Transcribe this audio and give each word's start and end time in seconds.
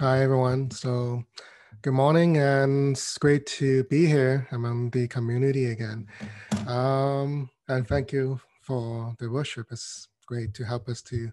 Hi, 0.00 0.22
everyone. 0.22 0.70
So, 0.70 1.24
good 1.82 1.92
morning, 1.92 2.38
and 2.38 2.96
it's 2.96 3.18
great 3.18 3.44
to 3.58 3.84
be 3.84 4.06
here 4.06 4.48
among 4.50 4.88
the 4.92 5.06
community 5.08 5.66
again. 5.66 6.06
Um, 6.66 7.50
and 7.68 7.86
thank 7.86 8.10
you 8.10 8.40
for 8.62 9.14
the 9.18 9.30
worship. 9.30 9.66
It's 9.70 10.08
great 10.24 10.54
to 10.54 10.64
help 10.64 10.88
us 10.88 11.02
to 11.02 11.30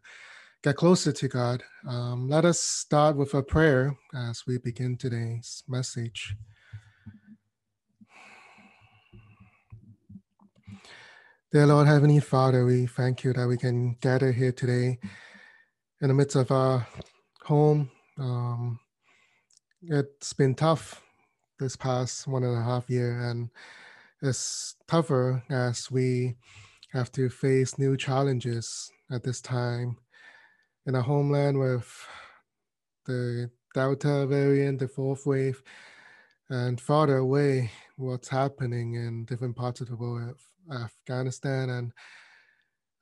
get 0.63 0.75
closer 0.75 1.13
to 1.13 1.27
God. 1.29 1.63
Um, 1.87 2.27
let 2.27 2.43
us 2.43 2.59
start 2.59 3.15
with 3.15 3.33
a 3.35 3.41
prayer 3.41 3.97
as 4.13 4.43
we 4.45 4.57
begin 4.57 4.97
today's 4.97 5.63
message. 5.69 6.35
Dear 11.53 11.67
Lord, 11.67 11.87
Heavenly 11.87 12.19
Father, 12.19 12.65
we 12.65 12.85
thank 12.85 13.23
you 13.23 13.31
that 13.31 13.47
we 13.47 13.55
can 13.55 13.95
gather 14.01 14.33
here 14.33 14.51
today 14.51 14.99
in 16.01 16.09
the 16.09 16.13
midst 16.13 16.35
of 16.35 16.51
our 16.51 16.85
home 17.43 17.91
um, 18.19 18.79
it's 19.81 20.33
been 20.33 20.55
tough 20.55 21.03
this 21.59 21.75
past 21.75 22.27
one 22.27 22.43
and 22.43 22.57
a 22.57 22.63
half 22.63 22.89
year, 22.89 23.29
and 23.29 23.49
it's 24.21 24.75
tougher 24.87 25.43
as 25.49 25.91
we 25.91 26.35
have 26.93 27.11
to 27.11 27.29
face 27.29 27.77
new 27.77 27.97
challenges 27.97 28.91
at 29.11 29.23
this 29.23 29.41
time 29.41 29.97
in 30.85 30.95
a 30.95 31.01
homeland 31.01 31.59
with 31.59 32.07
the 33.05 33.49
Delta 33.73 34.25
variant, 34.25 34.79
the 34.79 34.87
fourth 34.87 35.25
wave, 35.25 35.61
and 36.49 36.79
farther 36.79 37.17
away, 37.17 37.71
what's 37.97 38.29
happening 38.29 38.95
in 38.95 39.25
different 39.25 39.55
parts 39.55 39.81
of 39.81 39.89
the 39.89 39.95
world, 39.95 40.37
Afghanistan 40.71 41.69
and 41.69 41.91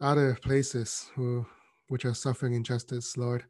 other 0.02 0.38
places 0.42 1.10
who 1.16 1.46
which 1.88 2.06
are 2.06 2.14
suffering 2.14 2.54
injustice, 2.54 3.16
Lord. 3.16 3.46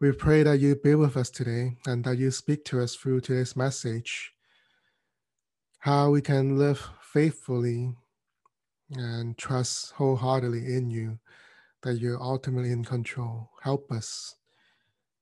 We 0.00 0.12
pray 0.12 0.42
that 0.44 0.60
you 0.60 0.76
be 0.76 0.94
with 0.94 1.14
us 1.18 1.28
today 1.28 1.76
and 1.86 2.02
that 2.04 2.16
you 2.16 2.30
speak 2.30 2.64
to 2.66 2.80
us 2.80 2.94
through 2.94 3.20
today's 3.20 3.54
message, 3.54 4.32
how 5.80 6.08
we 6.08 6.22
can 6.22 6.56
live 6.56 6.82
faithfully 7.02 7.92
and 8.92 9.36
trust 9.36 9.92
wholeheartedly 9.92 10.74
in 10.74 10.88
you, 10.88 11.18
that 11.82 11.98
you're 11.98 12.18
ultimately 12.18 12.72
in 12.72 12.82
control. 12.82 13.50
Help 13.62 13.92
us 13.92 14.36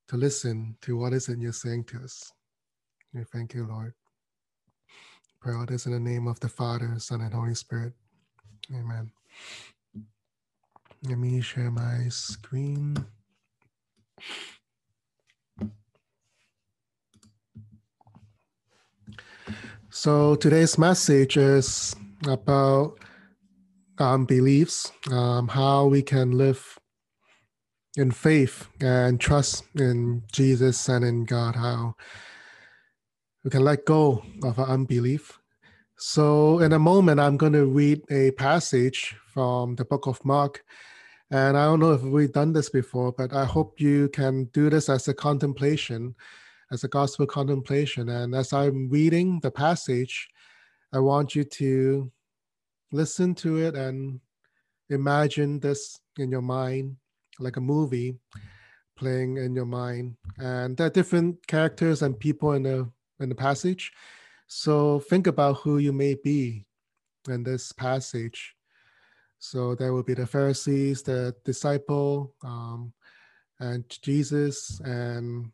to 0.07 0.17
listen 0.17 0.77
to 0.83 0.97
what 0.97 1.13
is 1.13 1.29
it 1.29 1.41
you're 1.41 1.53
saying 1.53 1.83
to 1.87 1.99
us. 1.99 2.33
We 3.13 3.25
thank 3.25 3.55
you, 3.55 3.67
Lord. 3.67 3.95
Pray 5.41 5.55
all 5.57 5.67
this 5.67 5.87
in 5.87 5.93
the 5.93 5.99
name 5.99 6.29
of 6.29 6.39
the 6.39 6.49
Father, 6.49 6.95
Son, 6.99 7.21
and 7.21 7.35
Holy 7.35 7.57
Spirit. 7.57 7.95
Amen. 8.73 9.11
Let 11.03 11.19
me 11.19 11.41
share 11.41 11.73
my 11.73 12.07
screen. 12.11 12.97
So 19.91 20.35
today's 20.35 20.77
message 20.77 21.39
is 21.39 21.97
about 22.27 22.99
um, 23.97 24.27
beliefs, 24.27 24.93
um, 25.11 25.49
how 25.49 25.87
we 25.87 26.03
can 26.03 26.33
live 26.33 26.79
in 27.97 28.11
faith 28.11 28.69
and 28.83 29.19
trust 29.19 29.65
in 29.77 30.25
Jesus 30.31 30.91
and 30.91 31.07
in 31.07 31.25
God, 31.25 31.57
how 31.57 31.95
we 33.43 33.51
can 33.51 33.65
let 33.65 33.87
go 33.87 34.23
of 34.43 34.59
our 34.59 34.69
unbelief. 34.69 35.39
So, 35.97 36.59
in 36.59 36.75
a 36.75 36.79
moment, 36.79 37.19
I'm 37.19 37.39
going 37.39 37.55
to 37.55 37.65
read 37.65 38.03
a 38.11 38.33
passage 38.33 39.17
from 39.33 39.75
the 39.77 39.87
book 39.87 40.07
of 40.07 40.23
Mark. 40.23 40.65
And 41.31 41.57
I 41.57 41.65
don't 41.65 41.81
know 41.81 41.95
if 41.95 42.03
we've 42.03 42.33
done 42.33 42.53
this 42.53 42.69
before, 42.69 43.13
but 43.13 43.33
I 43.33 43.47
hope 43.47 43.81
you 43.81 44.11
can 44.11 44.45
do 44.53 44.69
this 44.69 44.91
as 44.91 45.09
a 45.09 45.15
contemplation 45.15 46.15
as 46.71 46.85
a 46.85 46.89
gospel 46.89 47.27
contemplation. 47.27 48.09
And 48.09 48.35
as 48.35 48.53
I'm 48.53 48.89
reading 48.89 49.41
the 49.41 49.51
passage, 49.51 50.29
I 50.93 50.99
want 50.99 51.35
you 51.35 51.45
to 51.45 52.11
listen 52.93 53.35
to 53.37 53.59
it 53.59 53.75
and 53.75 54.21
imagine 54.91 55.61
this 55.61 56.01
in 56.19 56.31
your 56.31 56.43
mind, 56.43 56.97
like 57.39 57.57
a 57.57 57.61
movie 57.61 58.17
playing 58.97 59.37
in 59.37 59.55
your 59.55 59.67
mind. 59.67 60.17
And 60.39 60.77
there 60.77 60.87
are 60.87 60.91
different 60.91 61.47
characters 61.47 62.03
and 62.03 62.19
people 62.19 62.53
in 62.53 62.65
the 62.65 62.91
in 63.21 63.29
the 63.29 63.35
passage. 63.35 63.93
So 64.47 65.01
think 65.01 65.27
about 65.27 65.59
who 65.59 65.79
you 65.79 65.93
may 65.93 66.15
be 66.15 66.65
in 67.29 67.43
this 67.43 67.73
passage. 67.73 68.55
So 69.39 69.75
there 69.75 69.93
will 69.93 70.03
be 70.03 70.15
the 70.15 70.27
Pharisees, 70.27 71.03
the 71.03 71.35
disciple, 71.45 72.35
um, 72.43 72.93
and 73.61 73.85
Jesus, 74.03 74.81
and 74.85 75.51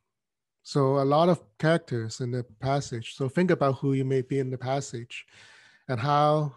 so 0.66 0.98
a 0.98 1.04
lot 1.04 1.28
of 1.28 1.42
characters 1.58 2.20
in 2.20 2.30
the 2.30 2.42
passage. 2.58 3.16
So 3.16 3.28
think 3.28 3.50
about 3.50 3.76
who 3.76 3.92
you 3.92 4.04
may 4.04 4.22
be 4.22 4.38
in 4.38 4.50
the 4.50 4.56
passage 4.56 5.26
and 5.88 6.00
how 6.00 6.54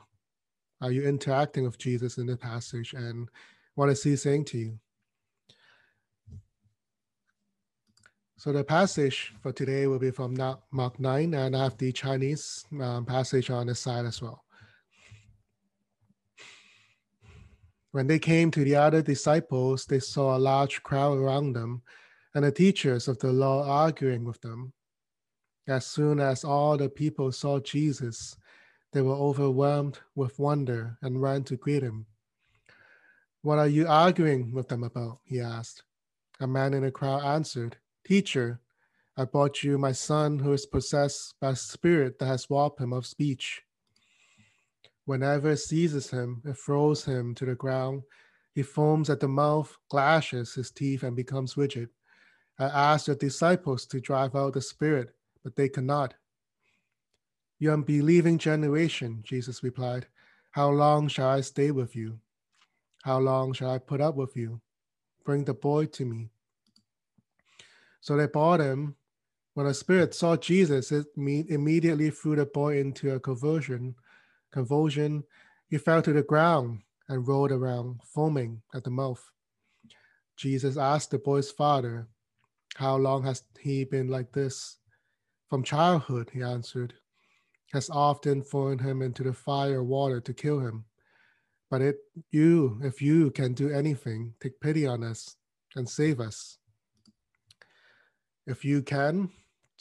are 0.79 0.91
you 0.91 1.03
interacting 1.03 1.65
with 1.65 1.77
Jesus 1.77 2.17
in 2.17 2.25
the 2.25 2.37
passage 2.37 2.93
and 2.93 3.27
what 3.75 3.89
is 3.89 4.01
he 4.01 4.15
saying 4.15 4.45
to 4.45 4.57
you? 4.57 4.79
So 8.37 8.53
the 8.53 8.63
passage 8.63 9.33
for 9.41 9.51
today 9.51 9.87
will 9.87 9.99
be 9.99 10.11
from 10.11 10.37
Mark 10.71 10.99
9 10.99 11.33
and 11.33 11.53
I 11.53 11.63
have 11.63 11.77
the 11.77 11.91
Chinese 11.91 12.63
um, 12.81 13.05
passage 13.05 13.49
on 13.49 13.67
the 13.67 13.75
side 13.75 14.05
as 14.05 14.21
well. 14.21 14.45
When 17.91 18.07
they 18.07 18.19
came 18.19 18.51
to 18.51 18.63
the 18.63 18.75
other 18.77 19.01
disciples, 19.01 19.85
they 19.85 19.99
saw 19.99 20.37
a 20.37 20.39
large 20.39 20.81
crowd 20.83 21.17
around 21.17 21.53
them 21.53 21.81
and 22.37 22.45
the 22.45 22.51
teachers 22.51 23.07
of 23.07 23.17
the 23.17 23.31
law 23.31 23.67
arguing 23.67 24.23
with 24.23 24.39
them. 24.41 24.71
As 25.67 25.87
soon 25.87 26.19
as 26.19 26.43
all 26.43 26.77
the 26.77 26.87
people 26.87 27.31
saw 27.31 27.59
Jesus, 27.59 28.37
they 28.93 29.01
were 29.01 29.15
overwhelmed 29.15 29.97
with 30.13 30.37
wonder 30.37 30.99
and 31.01 31.19
ran 31.19 31.45
to 31.45 31.55
greet 31.55 31.81
him. 31.81 32.05
What 33.41 33.57
are 33.57 33.67
you 33.67 33.87
arguing 33.87 34.51
with 34.53 34.67
them 34.67 34.83
about? 34.83 35.21
He 35.23 35.41
asked. 35.41 35.81
A 36.39 36.45
man 36.45 36.75
in 36.75 36.83
the 36.83 36.91
crowd 36.91 37.23
answered, 37.23 37.77
Teacher, 38.05 38.59
I 39.17 39.25
brought 39.25 39.63
you 39.63 39.79
my 39.79 39.91
son 39.91 40.37
who 40.37 40.53
is 40.53 40.67
possessed 40.67 41.33
by 41.41 41.49
a 41.49 41.55
spirit 41.55 42.19
that 42.19 42.27
has 42.27 42.51
robbed 42.51 42.79
him 42.79 42.93
of 42.93 43.07
speech. 43.07 43.63
Whenever 45.05 45.49
it 45.53 45.57
seizes 45.57 46.11
him, 46.11 46.43
it 46.45 46.55
throws 46.55 47.03
him 47.03 47.33
to 47.33 47.45
the 47.45 47.55
ground. 47.55 48.03
He 48.53 48.61
foams 48.61 49.09
at 49.09 49.21
the 49.21 49.27
mouth, 49.27 49.75
clashes 49.89 50.53
his 50.53 50.69
teeth, 50.69 51.01
and 51.01 51.15
becomes 51.15 51.57
rigid. 51.57 51.89
I 52.59 52.65
asked 52.65 53.07
your 53.07 53.15
disciples 53.15 53.85
to 53.87 54.01
drive 54.01 54.35
out 54.35 54.53
the 54.53 54.61
spirit, 54.61 55.15
but 55.43 55.55
they 55.55 55.69
cannot. 55.69 56.15
You 57.59 57.71
unbelieving 57.71 58.37
generation, 58.37 59.21
Jesus 59.23 59.63
replied, 59.63 60.07
How 60.51 60.69
long 60.69 61.07
shall 61.07 61.29
I 61.29 61.41
stay 61.41 61.71
with 61.71 61.95
you? 61.95 62.19
How 63.03 63.19
long 63.19 63.53
shall 63.53 63.71
I 63.71 63.77
put 63.77 64.01
up 64.01 64.15
with 64.15 64.35
you? 64.35 64.61
Bring 65.23 65.43
the 65.43 65.53
boy 65.53 65.85
to 65.85 66.05
me. 66.05 66.29
So 68.01 68.15
they 68.15 68.27
brought 68.27 68.59
him. 68.59 68.95
When 69.53 69.65
the 69.65 69.73
spirit 69.73 70.13
saw 70.13 70.37
Jesus, 70.37 70.91
it 70.91 71.07
immediately 71.15 72.11
threw 72.11 72.35
the 72.35 72.45
boy 72.45 72.79
into 72.79 73.11
a 73.11 73.19
convulsion. 73.19 73.95
Convulsion, 74.51 75.23
he 75.67 75.77
fell 75.77 76.01
to 76.03 76.13
the 76.13 76.21
ground 76.21 76.81
and 77.09 77.27
rolled 77.27 77.51
around, 77.51 78.01
foaming 78.03 78.61
at 78.75 78.83
the 78.83 78.89
mouth. 78.89 79.23
Jesus 80.35 80.77
asked 80.77 81.09
the 81.11 81.17
boy's 81.17 81.49
father, 81.49 82.07
how 82.77 82.95
long 82.95 83.23
has 83.23 83.41
he 83.59 83.85
been 83.85 84.07
like 84.07 84.31
this? 84.31 84.77
From 85.49 85.63
childhood, 85.63 86.29
he 86.31 86.43
answered. 86.43 86.93
Has 87.73 87.89
often 87.89 88.43
thrown 88.43 88.77
him 88.77 89.01
into 89.01 89.23
the 89.23 89.33
fire 89.33 89.79
or 89.79 89.83
water 89.83 90.21
to 90.21 90.31
kill 90.31 90.59
him. 90.59 90.85
But 91.71 91.81
it, 91.81 91.97
you, 92.29 92.79
if 92.83 93.01
you 93.01 93.31
can 93.31 93.53
do 93.53 93.71
anything, 93.71 94.35
take 94.39 94.61
pity 94.61 94.85
on 94.85 95.03
us 95.03 95.35
and 95.75 95.89
save 95.89 96.19
us. 96.19 96.59
If 98.45 98.63
you 98.63 98.83
can, 98.83 99.31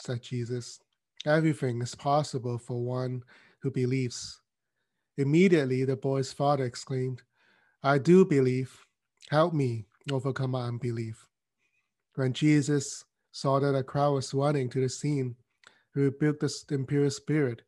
said 0.00 0.22
Jesus, 0.22 0.80
everything 1.26 1.82
is 1.82 1.94
possible 1.94 2.56
for 2.56 2.82
one 2.82 3.22
who 3.60 3.70
believes. 3.70 4.40
Immediately, 5.18 5.84
the 5.84 5.96
boy's 5.96 6.32
father 6.32 6.64
exclaimed, 6.64 7.20
I 7.82 7.98
do 7.98 8.24
believe. 8.24 8.74
Help 9.28 9.52
me 9.52 9.84
overcome 10.10 10.52
my 10.52 10.62
unbelief. 10.62 11.26
When 12.16 12.32
Jesus 12.32 13.04
saw 13.30 13.60
that 13.60 13.74
a 13.74 13.82
crowd 13.82 14.14
was 14.14 14.32
running 14.32 14.70
to 14.70 14.80
the 14.80 14.88
scene, 14.88 15.36
he 15.94 16.00
rebuked 16.00 16.40
the 16.40 16.74
impure 16.74 17.10
spirit. 17.10 17.60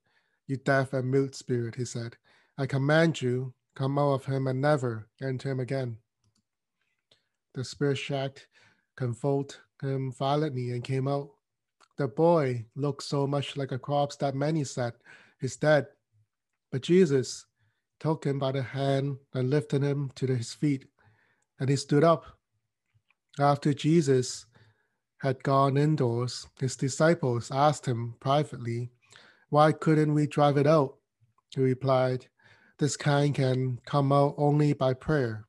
You 0.46 0.56
deaf 0.56 0.94
and 0.94 1.10
mute 1.10 1.34
spirit, 1.34 1.74
he 1.74 1.84
said, 1.84 2.16
I 2.56 2.64
command 2.66 3.20
you, 3.20 3.52
come 3.76 3.98
out 3.98 4.14
of 4.14 4.24
him 4.24 4.46
and 4.46 4.62
never 4.62 5.06
enter 5.22 5.50
him 5.50 5.60
again. 5.60 5.98
The 7.54 7.62
spirit 7.62 7.98
shocked, 7.98 8.46
convulsed 8.96 9.60
him 9.82 10.12
violently 10.12 10.70
and 10.70 10.82
came 10.82 11.06
out. 11.06 11.28
The 11.98 12.08
boy 12.08 12.64
looked 12.74 13.02
so 13.02 13.26
much 13.26 13.54
like 13.58 13.72
a 13.72 13.78
corpse 13.78 14.16
that 14.16 14.34
many 14.34 14.64
said, 14.64 14.94
He's 15.40 15.56
dead. 15.56 15.88
But 16.72 16.82
Jesus 16.82 17.44
took 18.00 18.24
him 18.24 18.38
by 18.38 18.52
the 18.52 18.62
hand 18.62 19.18
and 19.34 19.50
lifted 19.50 19.82
him 19.82 20.10
to 20.14 20.26
his 20.26 20.54
feet, 20.54 20.86
and 21.60 21.68
he 21.68 21.76
stood 21.76 22.02
up. 22.02 22.37
After 23.40 23.72
Jesus 23.72 24.46
had 25.18 25.42
gone 25.44 25.76
indoors, 25.76 26.48
his 26.58 26.74
disciples 26.74 27.50
asked 27.52 27.86
him 27.86 28.16
privately, 28.20 28.90
Why 29.48 29.72
couldn't 29.72 30.14
we 30.14 30.26
drive 30.26 30.56
it 30.56 30.66
out? 30.66 30.96
He 31.54 31.60
replied, 31.60 32.26
This 32.78 32.96
kind 32.96 33.34
can 33.34 33.78
come 33.86 34.12
out 34.12 34.34
only 34.38 34.72
by 34.72 34.94
prayer. 34.94 35.46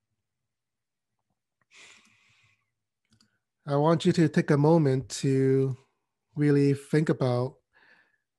I 3.67 3.75
want 3.75 4.05
you 4.05 4.11
to 4.13 4.29
take 4.29 4.51
a 4.51 4.57
moment 4.57 5.09
to 5.21 5.75
really 6.35 6.73
think 6.73 7.09
about 7.09 7.55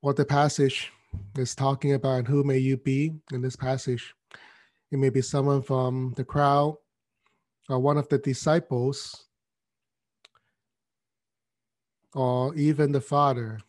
what 0.00 0.17
the 0.17 0.25
passage 0.25 0.93
is 1.37 1.55
talking 1.55 1.93
about 1.93 2.19
and 2.19 2.29
who 2.29 2.44
may 2.44 2.58
you 2.58 2.76
be 2.76 3.14
in 3.32 3.43
this 3.43 3.56
passage. 3.56 4.14
It 4.93 4.99
may 4.99 5.11
be 5.11 5.23
someone 5.23 5.62
from 5.62 6.14
the 6.17 6.25
crowd 6.25 6.76
or 7.69 7.79
one 7.79 7.97
of 7.97 8.08
the 8.08 8.19
disciples 8.19 9.26
or 12.14 12.54
even 12.54 12.92
the 12.92 13.00
father 13.00 13.60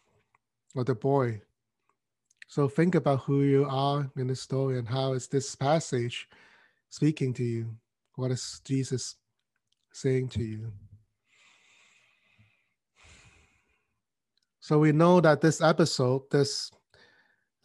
or 0.75 0.83
the 0.83 0.95
boy. 0.95 1.41
So 2.47 2.67
think 2.67 2.95
about 2.95 3.21
who 3.21 3.43
you 3.43 3.65
are 3.69 4.09
in 4.17 4.27
the 4.27 4.35
story 4.35 4.77
and 4.77 4.87
how 4.87 5.13
is 5.13 5.27
this 5.27 5.55
passage 5.55 6.27
speaking 6.89 7.33
to 7.35 7.43
you? 7.43 7.75
What 8.15 8.31
is 8.31 8.61
Jesus 8.65 9.15
saying 9.93 10.29
to 10.29 10.43
you? 10.43 10.71
So 14.59 14.79
we 14.79 14.91
know 14.91 15.21
that 15.21 15.41
this 15.41 15.61
episode, 15.61 16.29
this 16.29 16.71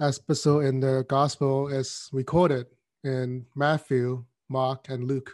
episode 0.01 0.65
in 0.65 0.81
the 0.81 1.05
gospel 1.09 1.69
is 1.69 2.09
recorded 2.13 2.67
in 3.05 3.45
Matthew, 3.55 4.25
Mark, 4.49 4.89
and 4.89 5.05
Luke. 5.05 5.33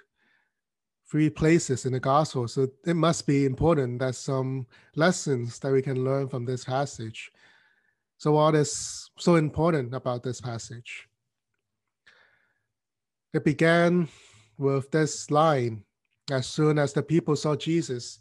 Three 1.13 1.29
places 1.29 1.85
in 1.85 1.93
the 1.93 2.01
gospel. 2.01 2.49
So 2.49 2.71
it 2.87 2.97
must 2.97 3.27
be 3.27 3.45
important 3.45 3.99
that 3.99 4.15
some 4.15 4.67
lessons 4.97 5.59
that 5.59 5.71
we 5.71 5.83
can 5.83 6.03
learn 6.03 6.27
from 6.27 6.47
this 6.47 6.65
passage. 6.65 7.31
So 8.17 8.33
what 8.33 8.55
is 8.55 9.11
so 9.19 9.35
important 9.35 9.93
about 9.93 10.23
this 10.23 10.41
passage? 10.41 11.07
It 13.35 13.45
began 13.45 14.09
with 14.57 14.91
this 14.91 15.31
line 15.31 15.85
as 16.31 16.47
soon 16.47 16.79
as 16.79 16.95
the 16.95 17.03
people 17.03 17.37
saw 17.37 17.57
Jesus, 17.57 18.19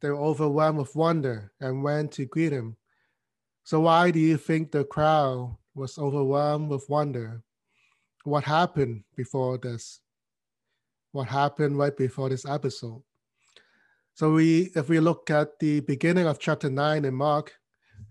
they 0.00 0.08
were 0.08 0.16
overwhelmed 0.16 0.78
with 0.78 0.94
wonder 0.94 1.50
and 1.60 1.82
went 1.82 2.12
to 2.12 2.24
greet 2.24 2.52
him. 2.52 2.76
So, 3.64 3.80
why 3.80 4.12
do 4.12 4.20
you 4.20 4.36
think 4.36 4.70
the 4.70 4.84
crowd 4.84 5.56
was 5.74 5.98
overwhelmed 5.98 6.70
with 6.70 6.88
wonder? 6.88 7.42
What 8.22 8.44
happened 8.44 9.02
before 9.16 9.58
this? 9.58 9.98
What 11.12 11.28
happened 11.28 11.78
right 11.78 11.96
before 11.96 12.28
this 12.28 12.46
episode? 12.46 13.02
So, 14.14 14.32
we, 14.32 14.70
if 14.74 14.88
we 14.88 15.00
look 15.00 15.30
at 15.30 15.58
the 15.58 15.80
beginning 15.80 16.26
of 16.26 16.38
chapter 16.38 16.68
9 16.68 17.04
in 17.04 17.14
Mark, 17.14 17.54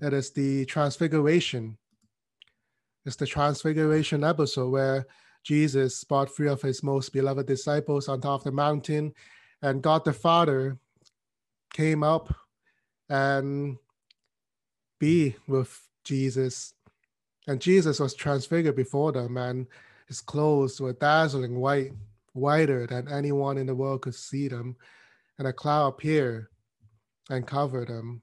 it 0.02 0.14
is 0.14 0.32
the 0.32 0.66
transfiguration. 0.66 1.78
It's 3.06 3.16
the 3.16 3.26
transfiguration 3.26 4.24
episode 4.24 4.70
where 4.70 5.06
Jesus 5.44 6.04
brought 6.04 6.36
three 6.36 6.50
of 6.50 6.62
his 6.62 6.84
most 6.84 7.14
beloved 7.14 7.46
disciples 7.46 8.10
on 8.10 8.22
top 8.22 8.42
of 8.42 8.44
the 8.46 8.52
mountain, 8.52 9.14
and 9.62 9.82
God 9.82 10.04
the 10.04 10.14
Father 10.14 10.78
came 11.74 12.04
up 12.04 12.34
and 13.10 13.78
be 15.00 15.36
with 15.48 15.88
Jesus. 16.04 16.74
And 17.48 17.62
Jesus 17.62 18.00
was 18.00 18.14
transfigured 18.14 18.76
before 18.76 19.12
them, 19.12 19.38
and 19.38 19.68
his 20.08 20.22
clothes 20.22 20.82
were 20.82 20.94
dazzling 20.94 21.60
white, 21.60 21.92
whiter 22.38 22.88
than 22.88 23.07
anyone 23.07 23.57
in 23.57 23.68
the 23.68 23.75
world 23.75 24.04
could 24.04 24.16
see 24.16 24.48
them. 24.48 24.75
And 25.39 25.48
a 25.48 25.54
cloud 25.54 25.88
appeared 25.88 26.48
and 27.30 27.45
covered 27.45 27.89
them, 27.89 28.22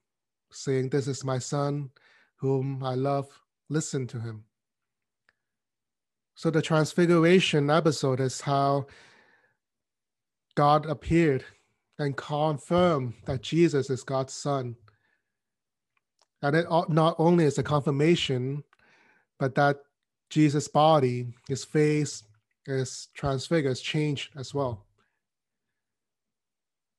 saying, 0.50 0.88
This 0.88 1.06
is 1.06 1.25
my 1.25 1.38
son, 1.38 1.90
whom 2.37 2.82
I 2.82 2.94
love. 2.94 3.28
Listen 3.69 4.06
to 4.08 4.20
him. 4.20 4.44
So 6.34 6.50
the 6.50 6.62
transfiguration 6.62 7.70
episode 7.70 8.20
is 8.20 8.40
how 8.40 8.87
God 10.55 10.87
appeared 10.87 11.44
and 11.99 12.16
confirmed 12.16 13.14
that 13.26 13.43
Jesus 13.43 13.90
is 13.90 14.02
God's 14.02 14.32
son. 14.32 14.76
And 16.43 16.56
it 16.56 16.66
not 16.88 17.14
only 17.19 17.44
is 17.44 17.58
a 17.58 17.62
confirmation, 17.62 18.64
but 19.38 19.55
that 19.55 19.78
Jesus' 20.28 20.69
body, 20.69 21.28
his 21.49 21.64
face 21.64 22.25
is 22.66 23.08
transfigured, 23.14 23.72
is 23.72 23.81
changed 23.81 24.31
as 24.37 24.55
well. 24.55 24.84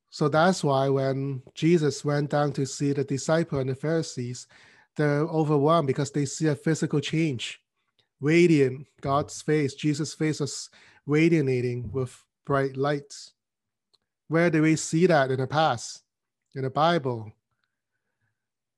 So 0.10 0.30
that's 0.30 0.64
why 0.64 0.88
when 0.88 1.44
Jesus 1.54 2.06
went 2.06 2.30
down 2.30 2.54
to 2.54 2.66
see 2.66 2.94
the 2.94 3.04
disciple 3.04 3.60
and 3.60 3.70
the 3.70 3.76
Pharisees, 3.76 4.48
they're 4.96 5.22
overwhelmed 5.22 5.88
because 5.88 6.12
they 6.12 6.26
see 6.26 6.48
a 6.48 6.56
physical 6.56 7.02
change. 7.02 7.60
Radiant, 8.22 8.88
God's 9.02 9.42
face, 9.42 9.74
Jesus' 9.74 10.14
face 10.14 10.40
was 10.40 10.70
radiating 11.06 11.92
with 11.92 12.24
bright 12.46 12.78
lights. 12.78 13.34
Where 14.30 14.50
do 14.50 14.62
we 14.62 14.78
see 14.78 15.06
that 15.06 15.32
in 15.32 15.40
the 15.40 15.48
past? 15.48 16.04
In 16.56 16.64
the 16.64 16.70
Bible. 16.70 17.32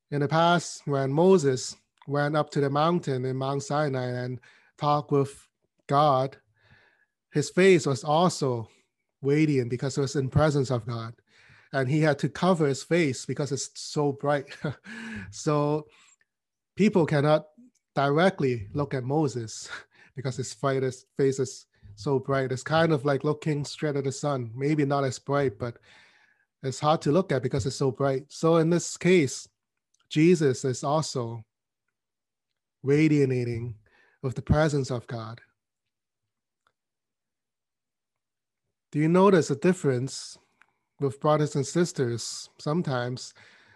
In 0.10 0.22
the 0.22 0.28
past, 0.28 0.82
when 0.86 1.12
Moses 1.12 1.76
went 2.08 2.36
up 2.36 2.50
to 2.52 2.62
the 2.62 2.70
mountain 2.70 3.26
in 3.26 3.36
Mount 3.36 3.62
Sinai 3.62 4.08
and 4.08 4.40
talked 4.78 5.12
with 5.12 5.48
God, 5.86 6.38
his 7.32 7.50
face 7.50 7.86
was 7.86 8.04
also 8.04 8.70
radiant 9.22 9.70
because 9.70 9.98
it 9.98 10.02
was 10.02 10.16
in 10.16 10.30
presence 10.30 10.72
of 10.72 10.86
God. 10.86 11.14
And 11.74 11.90
he 11.90 12.00
had 12.02 12.18
to 12.20 12.30
cover 12.30 12.68
his 12.68 12.84
face 12.84 13.26
because 13.26 13.52
it's 13.52 13.70
so 13.76 14.14
bright. 14.14 14.46
so 15.32 15.88
people 16.76 17.06
cannot 17.06 17.48
directly 17.96 18.68
look 18.74 18.94
at 18.94 19.04
Moses 19.04 19.70
because 20.16 20.38
his 20.38 20.54
face 20.54 21.40
is 21.40 21.66
so 21.96 22.20
bright. 22.20 22.52
It's 22.52 22.64
kind 22.64 22.94
of 22.94 23.06
like 23.06 23.24
looking 23.24 23.66
straight 23.66 23.96
at 23.96 24.06
the 24.06 24.12
sun. 24.12 24.52
Maybe 24.56 24.86
not 24.86 25.04
as 25.04 25.20
bright, 25.20 25.60
but 25.60 25.78
it's 26.64 26.80
hard 26.80 27.02
to 27.02 27.12
look 27.12 27.32
at 27.32 27.44
because 27.44 27.66
it's 27.66 27.76
so 27.76 27.92
bright. 27.92 28.26
So 28.30 28.58
in 28.58 28.70
this 28.70 28.98
case, 28.98 29.48
Jesus 30.10 30.64
is 30.64 30.84
also 30.84 31.44
radiating 32.84 33.76
with 34.22 34.36
the 34.36 34.42
presence 34.42 34.92
of 34.92 35.06
God. 35.08 35.42
Do 38.92 39.00
you 39.00 39.08
notice 39.10 39.50
a 39.50 39.56
difference 39.56 40.38
with 41.00 41.20
brothers 41.20 41.56
and 41.56 41.66
sisters 41.66 42.50
sometimes 42.58 43.34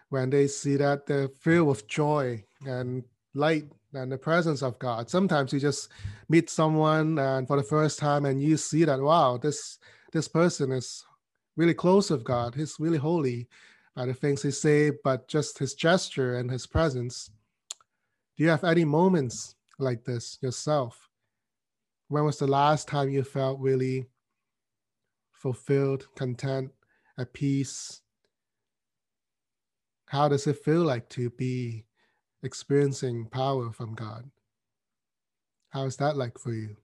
when 0.09 0.29
they 0.29 0.47
see 0.47 0.75
that 0.77 1.05
they're 1.05 1.29
filled 1.29 1.67
with 1.67 1.87
joy 1.87 2.43
and 2.65 3.03
light 3.33 3.65
and 3.93 4.11
the 4.11 4.17
presence 4.17 4.61
of 4.61 4.79
God. 4.79 5.09
Sometimes 5.09 5.53
you 5.53 5.59
just 5.59 5.89
meet 6.29 6.49
someone 6.49 7.17
and 7.19 7.47
for 7.47 7.57
the 7.57 7.63
first 7.63 7.99
time 7.99 8.25
and 8.25 8.41
you 8.41 8.57
see 8.57 8.83
that 8.85 8.99
wow, 8.99 9.37
this 9.37 9.79
this 10.11 10.27
person 10.27 10.71
is 10.71 11.05
really 11.55 11.73
close 11.73 12.09
with 12.09 12.23
God. 12.23 12.55
He's 12.55 12.75
really 12.79 12.97
holy 12.97 13.47
by 13.95 14.05
the 14.05 14.13
things 14.13 14.41
he 14.41 14.51
say, 14.51 14.91
but 15.03 15.27
just 15.27 15.59
his 15.59 15.73
gesture 15.73 16.37
and 16.37 16.49
his 16.49 16.67
presence. 16.67 17.29
Do 18.37 18.43
you 18.43 18.49
have 18.49 18.63
any 18.63 18.85
moments 18.85 19.55
like 19.79 20.03
this 20.03 20.37
yourself? 20.41 21.09
When 22.07 22.25
was 22.25 22.37
the 22.37 22.47
last 22.47 22.87
time 22.87 23.09
you 23.09 23.23
felt 23.23 23.59
really 23.59 24.07
fulfilled, 25.41 26.07
content, 26.15 26.71
at 27.17 27.33
peace? 27.33 28.01
How 30.07 30.27
does 30.27 30.47
it 30.47 30.63
feel 30.63 30.83
like 30.83 31.09
to 31.09 31.29
be 31.29 31.85
experiencing 32.43 33.25
power 33.25 33.71
from 33.71 33.93
God. 33.93 34.29
How 35.69 35.85
is 35.85 35.97
that 35.97 36.17
like 36.17 36.37
for 36.37 36.53
you? 36.53 36.75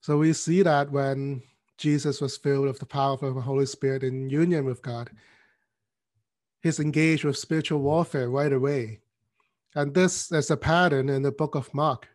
So 0.00 0.18
we 0.18 0.32
see 0.32 0.62
that 0.62 0.90
when 0.90 1.42
Jesus 1.76 2.20
was 2.20 2.36
filled 2.36 2.66
with 2.66 2.78
the 2.78 2.86
power 2.86 3.14
of 3.20 3.34
the 3.34 3.40
Holy 3.40 3.66
Spirit 3.66 4.02
in 4.02 4.30
union 4.30 4.64
with 4.64 4.82
God, 4.82 5.10
he's 6.62 6.80
engaged 6.80 7.24
with 7.24 7.36
spiritual 7.36 7.80
warfare 7.80 8.30
right 8.30 8.52
away. 8.52 9.00
And 9.74 9.94
this 9.94 10.32
is 10.32 10.50
a 10.50 10.56
pattern 10.56 11.08
in 11.08 11.22
the 11.22 11.32
book 11.32 11.54
of 11.54 11.72
Mark. 11.74 12.08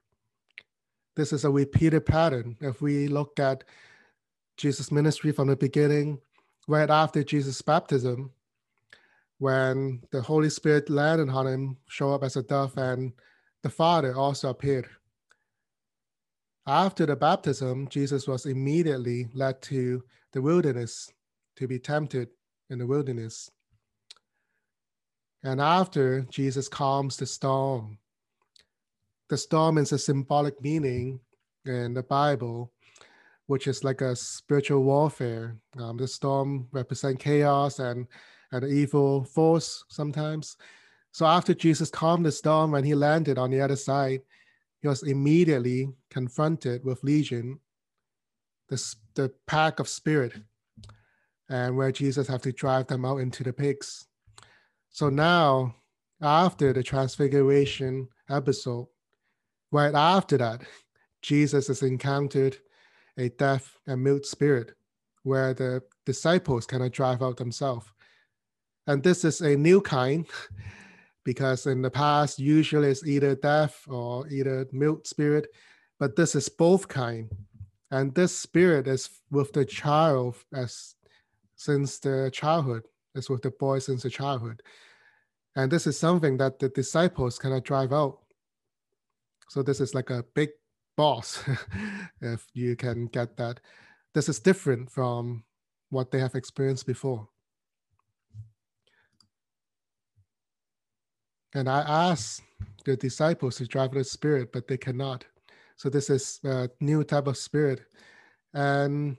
This 1.15 1.31
is 1.31 1.45
a 1.45 1.49
repeated 1.49 2.05
pattern. 2.05 2.57
If 2.59 2.81
we 2.81 3.07
look 3.07 3.39
at 3.39 3.63
Jesus' 4.57 4.91
ministry 4.91 5.31
from 5.31 5.47
the 5.47 5.55
beginning, 5.55 6.19
right 6.67 6.89
after 6.89 7.23
Jesus' 7.23 7.61
baptism, 7.61 8.31
when 9.37 10.01
the 10.11 10.21
Holy 10.21 10.49
Spirit 10.49 10.89
landed 10.89 11.29
on 11.29 11.47
him, 11.47 11.77
show 11.87 12.13
up 12.13 12.23
as 12.23 12.35
a 12.35 12.43
dove, 12.43 12.77
and 12.77 13.13
the 13.63 13.69
Father 13.69 14.15
also 14.15 14.49
appeared. 14.49 14.87
After 16.67 17.05
the 17.05 17.15
baptism, 17.15 17.87
Jesus 17.89 18.27
was 18.27 18.45
immediately 18.45 19.27
led 19.33 19.61
to 19.63 20.03
the 20.31 20.41
wilderness 20.41 21.11
to 21.57 21.67
be 21.67 21.79
tempted 21.79 22.29
in 22.69 22.79
the 22.79 22.87
wilderness. 22.87 23.51
And 25.43 25.61
after 25.61 26.21
Jesus 26.23 26.67
calms 26.67 27.17
the 27.17 27.25
storm, 27.27 27.99
the 29.29 29.37
storm 29.37 29.77
is 29.77 29.91
a 29.91 29.99
symbolic 29.99 30.59
meaning 30.61 31.19
in 31.65 31.93
the 31.93 32.03
Bible, 32.03 32.71
which 33.47 33.67
is 33.67 33.83
like 33.83 34.01
a 34.01 34.15
spiritual 34.15 34.83
warfare. 34.83 35.55
Um, 35.77 35.97
the 35.97 36.07
storm 36.07 36.67
represents 36.71 37.23
chaos 37.23 37.79
and 37.79 38.07
and 38.51 38.63
evil 38.63 39.23
force 39.23 39.83
sometimes. 39.89 40.57
So 41.11 41.25
after 41.25 41.53
Jesus 41.53 41.89
calmed 41.89 42.25
the 42.25 42.31
storm, 42.31 42.71
when 42.71 42.83
he 42.83 42.95
landed 42.95 43.37
on 43.37 43.51
the 43.51 43.61
other 43.61 43.75
side, 43.75 44.21
he 44.81 44.87
was 44.87 45.03
immediately 45.03 45.89
confronted 46.09 46.83
with 46.83 47.03
legion, 47.03 47.59
the, 48.69 48.95
the 49.15 49.31
pack 49.47 49.79
of 49.79 49.87
spirit, 49.87 50.33
and 51.49 51.75
where 51.75 51.91
Jesus 51.91 52.27
had 52.27 52.43
to 52.43 52.51
drive 52.51 52.87
them 52.87 53.05
out 53.05 53.17
into 53.17 53.43
the 53.43 53.53
pigs. 53.53 54.07
So 54.89 55.09
now, 55.09 55.75
after 56.21 56.73
the 56.73 56.83
transfiguration 56.83 58.07
episode, 58.29 58.87
right 59.71 59.93
after 59.93 60.37
that, 60.37 60.61
Jesus 61.21 61.69
is 61.69 61.81
encountered 61.81 62.57
a 63.17 63.29
deaf 63.29 63.77
and 63.87 64.03
mute 64.03 64.25
spirit 64.25 64.71
where 65.23 65.53
the 65.53 65.81
disciples 66.05 66.65
cannot 66.65 66.91
drive 66.91 67.21
out 67.21 67.37
themselves. 67.37 67.87
And 68.87 69.01
this 69.01 69.25
is 69.25 69.41
a 69.41 69.55
new 69.55 69.81
kind 69.81 70.25
because 71.25 71.65
in 71.65 71.81
the 71.81 71.89
past, 71.89 72.37
usually 72.39 72.89
it's 72.89 73.05
either 73.05 73.35
deaf 73.35 73.85
or 73.87 74.27
either 74.29 74.67
mute 74.71 75.07
spirit, 75.07 75.47
but 75.99 76.15
this 76.15 76.35
is 76.35 76.47
both 76.49 76.87
kind. 76.87 77.31
And 77.91 78.13
this 78.13 78.37
spirit 78.37 78.87
is 78.87 79.09
with 79.31 79.53
the 79.53 79.65
child 79.65 80.35
as 80.53 80.95
since 81.55 81.99
the 81.99 82.29
childhood, 82.33 82.83
is 83.15 83.29
with 83.29 83.41
the 83.41 83.51
boy 83.51 83.79
since 83.79 84.03
the 84.03 84.09
childhood. 84.09 84.61
And 85.55 85.71
this 85.71 85.87
is 85.87 85.97
something 85.97 86.37
that 86.37 86.59
the 86.59 86.69
disciples 86.69 87.39
cannot 87.39 87.63
drive 87.63 87.93
out. 87.93 88.19
So 89.49 89.63
this 89.63 89.79
is 89.79 89.95
like 89.95 90.09
a 90.09 90.25
big 90.33 90.49
boss, 90.95 91.43
if 92.21 92.45
you 92.53 92.75
can 92.75 93.07
get 93.07 93.37
that. 93.37 93.59
This 94.13 94.29
is 94.29 94.39
different 94.39 94.91
from 94.91 95.43
what 95.89 96.11
they 96.11 96.19
have 96.19 96.35
experienced 96.35 96.85
before. 96.85 97.27
And 101.53 101.69
I 101.69 101.81
asked 101.81 102.41
the 102.83 102.97
disciples 102.97 103.57
to 103.57 103.65
drive 103.65 103.91
the 103.91 104.03
spirit, 104.03 104.51
but 104.51 104.67
they 104.67 104.77
cannot. 104.77 105.25
So 105.77 105.89
this 105.89 106.09
is 106.09 106.39
a 106.43 106.69
new 106.79 107.03
type 107.03 107.27
of 107.27 107.37
spirit. 107.37 107.81
And 108.53 109.17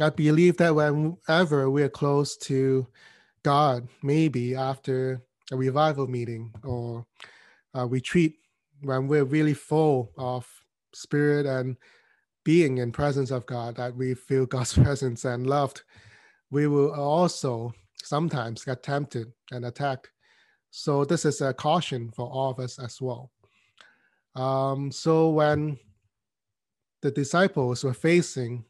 I 0.00 0.10
believe 0.10 0.56
that 0.58 0.74
whenever 0.74 1.70
we 1.70 1.82
are 1.82 1.88
close 1.88 2.36
to 2.38 2.86
God, 3.42 3.88
maybe 4.02 4.54
after 4.54 5.22
a 5.52 5.56
revival 5.56 6.06
meeting 6.06 6.52
or 6.64 7.06
a 7.74 7.86
retreat, 7.86 8.36
when 8.82 9.06
we're 9.06 9.24
really 9.24 9.54
full 9.54 10.12
of 10.18 10.46
spirit 10.94 11.46
and 11.46 11.76
being 12.44 12.78
in 12.78 12.92
presence 12.92 13.30
of 13.30 13.46
God, 13.46 13.76
that 13.76 13.96
we 13.96 14.14
feel 14.14 14.46
God's 14.46 14.74
presence 14.84 15.24
and 15.24 15.46
loved, 15.46 15.82
we 16.50 16.66
will 16.66 16.92
also 16.92 17.72
sometimes 18.02 18.64
get 18.64 18.82
tempted 18.82 19.32
and 19.50 19.64
attacked. 19.64 20.10
So 20.70 21.04
this 21.04 21.24
is 21.24 21.40
a 21.40 21.54
caution 21.54 22.10
for 22.14 22.28
all 22.28 22.50
of 22.50 22.58
us 22.58 22.78
as 22.78 23.00
well. 23.00 23.30
Um, 24.34 24.90
so 24.90 25.30
when 25.30 25.78
the 27.02 27.10
disciples 27.10 27.84
were 27.84 27.94
facing 27.94 28.64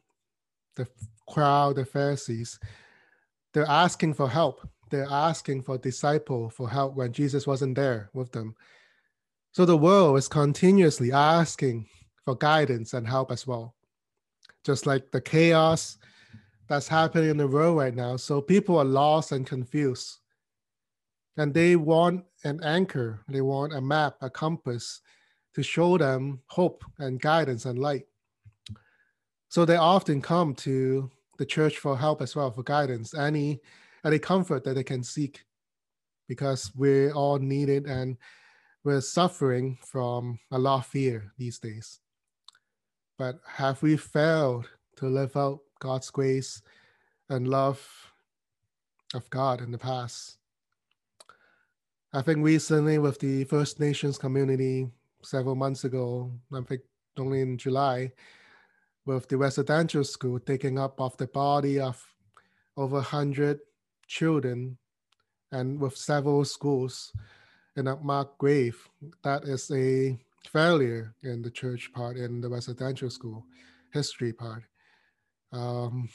the 0.76 0.86
crowd, 1.28 1.76
the 1.76 1.84
Pharisees, 1.84 2.58
they're 3.52 3.68
asking 3.68 4.14
for 4.14 4.28
help. 4.28 4.68
They're 4.90 5.08
asking 5.10 5.62
for 5.62 5.78
disciple 5.78 6.50
for 6.50 6.68
help 6.68 6.94
when 6.94 7.12
Jesus 7.12 7.46
wasn't 7.46 7.76
there 7.76 8.10
with 8.12 8.32
them. 8.32 8.54
So 9.52 9.64
the 9.64 9.76
world 9.76 10.18
is 10.18 10.28
continuously 10.28 11.12
asking 11.12 11.86
for 12.24 12.36
guidance 12.36 12.94
and 12.94 13.06
help 13.06 13.30
as 13.30 13.46
well. 13.46 13.74
Just 14.64 14.86
like 14.86 15.10
the 15.10 15.20
chaos 15.20 15.98
that's 16.68 16.88
happening 16.88 17.30
in 17.30 17.36
the 17.36 17.46
world 17.46 17.76
right 17.76 17.94
now. 17.94 18.16
So 18.16 18.40
people 18.40 18.78
are 18.78 18.84
lost 18.84 19.32
and 19.32 19.46
confused. 19.46 20.18
And 21.36 21.52
they 21.52 21.76
want 21.76 22.24
an 22.44 22.62
anchor, 22.62 23.20
they 23.28 23.40
want 23.40 23.74
a 23.74 23.80
map, 23.80 24.16
a 24.20 24.30
compass 24.30 25.00
to 25.54 25.62
show 25.62 25.98
them 25.98 26.40
hope 26.46 26.84
and 26.98 27.20
guidance 27.20 27.64
and 27.64 27.78
light. 27.78 28.06
So 29.48 29.64
they 29.64 29.76
often 29.76 30.22
come 30.22 30.54
to 30.56 31.10
the 31.38 31.46
church 31.46 31.78
for 31.78 31.96
help 31.96 32.22
as 32.22 32.36
well, 32.36 32.50
for 32.50 32.62
guidance, 32.62 33.14
any 33.14 33.60
any 34.04 34.18
comfort 34.18 34.64
that 34.64 34.74
they 34.74 34.84
can 34.84 35.02
seek, 35.02 35.44
because 36.28 36.70
we're 36.74 37.12
all 37.12 37.38
need 37.38 37.68
it 37.68 37.86
and 37.86 38.16
we're 38.84 39.00
suffering 39.00 39.78
from 39.80 40.38
a 40.50 40.58
lot 40.58 40.80
of 40.80 40.86
fear 40.86 41.32
these 41.38 41.58
days. 41.58 42.00
But 43.18 43.40
have 43.46 43.82
we 43.82 43.96
failed 43.96 44.68
to 44.96 45.06
live 45.06 45.36
out 45.36 45.60
God's 45.78 46.10
grace 46.10 46.62
and 47.28 47.48
love 47.48 48.12
of 49.14 49.30
God 49.30 49.60
in 49.60 49.70
the 49.70 49.78
past? 49.78 50.38
I 52.12 52.22
think 52.22 52.44
recently 52.44 52.98
with 52.98 53.20
the 53.20 53.44
First 53.44 53.80
Nations 53.80 54.18
community 54.18 54.88
several 55.22 55.54
months 55.54 55.84
ago, 55.84 56.32
I 56.52 56.60
think 56.62 56.82
only 57.16 57.40
in 57.40 57.58
July, 57.58 58.12
with 59.06 59.28
the 59.28 59.36
residential 59.36 60.04
school 60.04 60.38
taking 60.40 60.78
up 60.78 61.00
of 61.00 61.16
the 61.16 61.26
body 61.26 61.78
of 61.78 62.04
over 62.76 62.96
100 62.96 63.60
children 64.06 64.76
and 65.52 65.80
with 65.80 65.96
several 65.96 66.44
schools 66.44 67.12
in 67.76 67.86
a 67.86 67.96
marked 67.96 68.38
grave. 68.38 68.88
That 69.22 69.44
is 69.44 69.70
a 69.70 70.18
failure 70.46 71.14
in 71.22 71.42
the 71.42 71.50
church 71.50 71.92
part, 71.92 72.16
in 72.16 72.40
the 72.40 72.48
residential 72.48 73.10
school 73.10 73.44
history 73.92 74.32
part. 74.32 74.64
Um, 75.52 76.08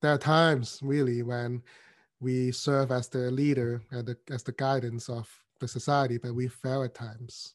there 0.00 0.12
are 0.12 0.18
times 0.18 0.78
really 0.82 1.22
when 1.22 1.62
we 2.20 2.52
serve 2.52 2.90
as 2.90 3.08
the 3.08 3.30
leader 3.30 3.82
and 3.90 4.06
the, 4.06 4.16
as 4.30 4.42
the 4.42 4.52
guidance 4.52 5.08
of 5.08 5.28
the 5.60 5.68
society, 5.68 6.18
but 6.18 6.34
we 6.34 6.48
fail 6.48 6.82
at 6.82 6.94
times. 6.94 7.54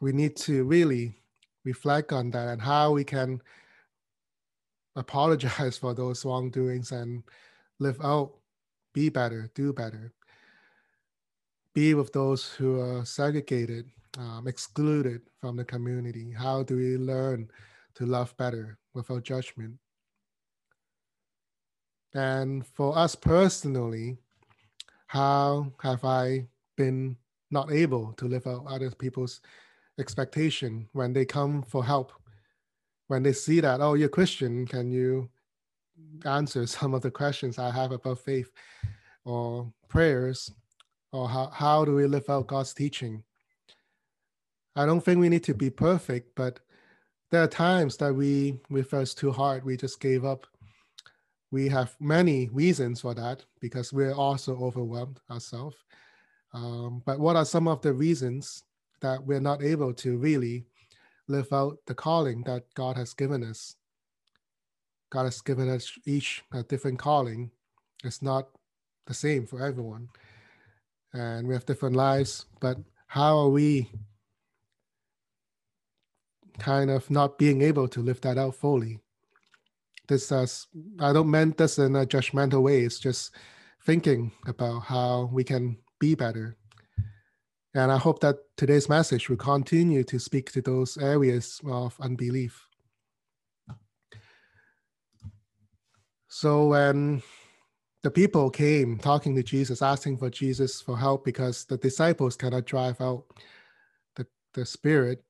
We 0.00 0.12
need 0.12 0.36
to 0.38 0.64
really 0.64 1.14
reflect 1.64 2.12
on 2.12 2.30
that 2.32 2.48
and 2.48 2.60
how 2.60 2.92
we 2.92 3.04
can 3.04 3.40
apologize 4.96 5.78
for 5.80 5.94
those 5.94 6.24
wrongdoings 6.24 6.92
and 6.92 7.22
live 7.78 8.00
out, 8.02 8.32
be 8.92 9.08
better, 9.08 9.50
do 9.54 9.72
better, 9.72 10.12
be 11.74 11.94
with 11.94 12.12
those 12.12 12.48
who 12.48 12.80
are 12.80 13.04
segregated, 13.04 13.90
um, 14.18 14.46
excluded 14.46 15.22
from 15.40 15.56
the 15.56 15.64
community. 15.64 16.32
How 16.32 16.62
do 16.62 16.76
we 16.76 16.96
learn 16.96 17.50
to 17.94 18.06
love 18.06 18.36
better 18.36 18.78
without 18.94 19.22
judgment? 19.22 19.74
And 22.14 22.66
for 22.66 22.96
us 22.96 23.14
personally, 23.14 24.18
how 25.06 25.72
have 25.82 26.04
I 26.04 26.46
been 26.76 27.16
not 27.50 27.72
able 27.72 28.12
to 28.14 28.26
live 28.26 28.46
out 28.46 28.66
other 28.66 28.90
people's 28.90 29.40
expectation 29.98 30.88
when 30.92 31.12
they 31.12 31.24
come 31.24 31.62
for 31.62 31.84
help? 31.84 32.12
When 33.08 33.22
they 33.22 33.32
see 33.32 33.60
that, 33.60 33.80
oh, 33.80 33.94
you're 33.94 34.08
Christian, 34.08 34.66
can 34.66 34.90
you 34.90 35.28
answer 36.24 36.66
some 36.66 36.94
of 36.94 37.02
the 37.02 37.10
questions 37.10 37.58
I 37.58 37.70
have 37.70 37.92
about 37.92 38.18
faith 38.18 38.50
or 39.24 39.72
prayers? 39.88 40.50
Or 41.12 41.28
how, 41.28 41.50
how 41.52 41.84
do 41.84 41.94
we 41.94 42.06
live 42.06 42.28
out 42.30 42.46
God's 42.46 42.72
teaching? 42.72 43.22
I 44.74 44.86
don't 44.86 45.00
think 45.00 45.20
we 45.20 45.28
need 45.28 45.44
to 45.44 45.54
be 45.54 45.70
perfect, 45.70 46.34
but 46.34 46.60
there 47.30 47.42
are 47.42 47.48
times 47.48 47.96
that 47.98 48.14
we 48.14 48.60
we 48.70 48.82
felt 48.82 49.08
too 49.16 49.32
hard, 49.32 49.64
we 49.64 49.76
just 49.76 50.00
gave 50.00 50.24
up 50.24 50.46
we 51.52 51.68
have 51.68 51.94
many 52.00 52.48
reasons 52.48 53.02
for 53.02 53.14
that 53.14 53.44
because 53.60 53.92
we're 53.92 54.14
also 54.14 54.56
overwhelmed 54.56 55.20
ourselves. 55.30 55.76
Um, 56.54 57.02
but 57.04 57.20
what 57.20 57.36
are 57.36 57.44
some 57.44 57.68
of 57.68 57.82
the 57.82 57.92
reasons 57.92 58.64
that 59.02 59.24
we're 59.24 59.40
not 59.40 59.62
able 59.62 59.92
to 59.94 60.16
really 60.16 60.64
live 61.28 61.52
out 61.52 61.78
the 61.86 61.94
calling 61.94 62.42
that 62.44 62.64
God 62.74 62.96
has 62.96 63.12
given 63.12 63.44
us? 63.44 63.76
God 65.10 65.24
has 65.24 65.42
given 65.42 65.68
us 65.68 65.92
each 66.06 66.42
a 66.52 66.62
different 66.62 66.98
calling. 66.98 67.50
It's 68.02 68.22
not 68.22 68.48
the 69.06 69.14
same 69.14 69.46
for 69.46 69.64
everyone. 69.64 70.08
And 71.12 71.46
we 71.46 71.52
have 71.52 71.66
different 71.66 71.96
lives, 71.96 72.46
but 72.60 72.78
how 73.08 73.36
are 73.36 73.50
we 73.50 73.90
kind 76.58 76.90
of 76.90 77.10
not 77.10 77.38
being 77.38 77.62
able 77.62 77.88
to 77.88 78.00
live 78.00 78.20
that 78.22 78.38
out 78.38 78.54
fully? 78.54 79.00
this 80.08 80.32
uh, 80.32 80.42
as 80.42 80.66
I 81.00 81.12
don't 81.12 81.30
mean 81.30 81.54
this 81.56 81.78
in 81.78 81.96
a 81.96 82.06
judgmental 82.06 82.62
way. 82.62 82.82
It's 82.82 82.98
just 82.98 83.34
thinking 83.84 84.32
about 84.46 84.80
how 84.80 85.30
we 85.32 85.44
can 85.44 85.78
be 85.98 86.14
better. 86.14 86.56
And 87.74 87.90
I 87.90 87.96
hope 87.96 88.20
that 88.20 88.36
today's 88.56 88.88
message 88.88 89.28
will 89.28 89.38
continue 89.38 90.04
to 90.04 90.18
speak 90.18 90.52
to 90.52 90.60
those 90.60 90.98
areas 90.98 91.60
of 91.66 91.96
unbelief. 92.00 92.66
So 96.28 96.66
when 96.66 97.22
the 98.02 98.10
people 98.10 98.50
came 98.50 98.98
talking 98.98 99.34
to 99.36 99.42
Jesus, 99.42 99.80
asking 99.80 100.18
for 100.18 100.28
Jesus 100.28 100.82
for 100.82 100.98
help 100.98 101.24
because 101.24 101.64
the 101.64 101.78
disciples 101.78 102.36
cannot 102.36 102.66
drive 102.66 103.00
out 103.00 103.24
the, 104.16 104.26
the 104.52 104.66
spirit, 104.66 105.24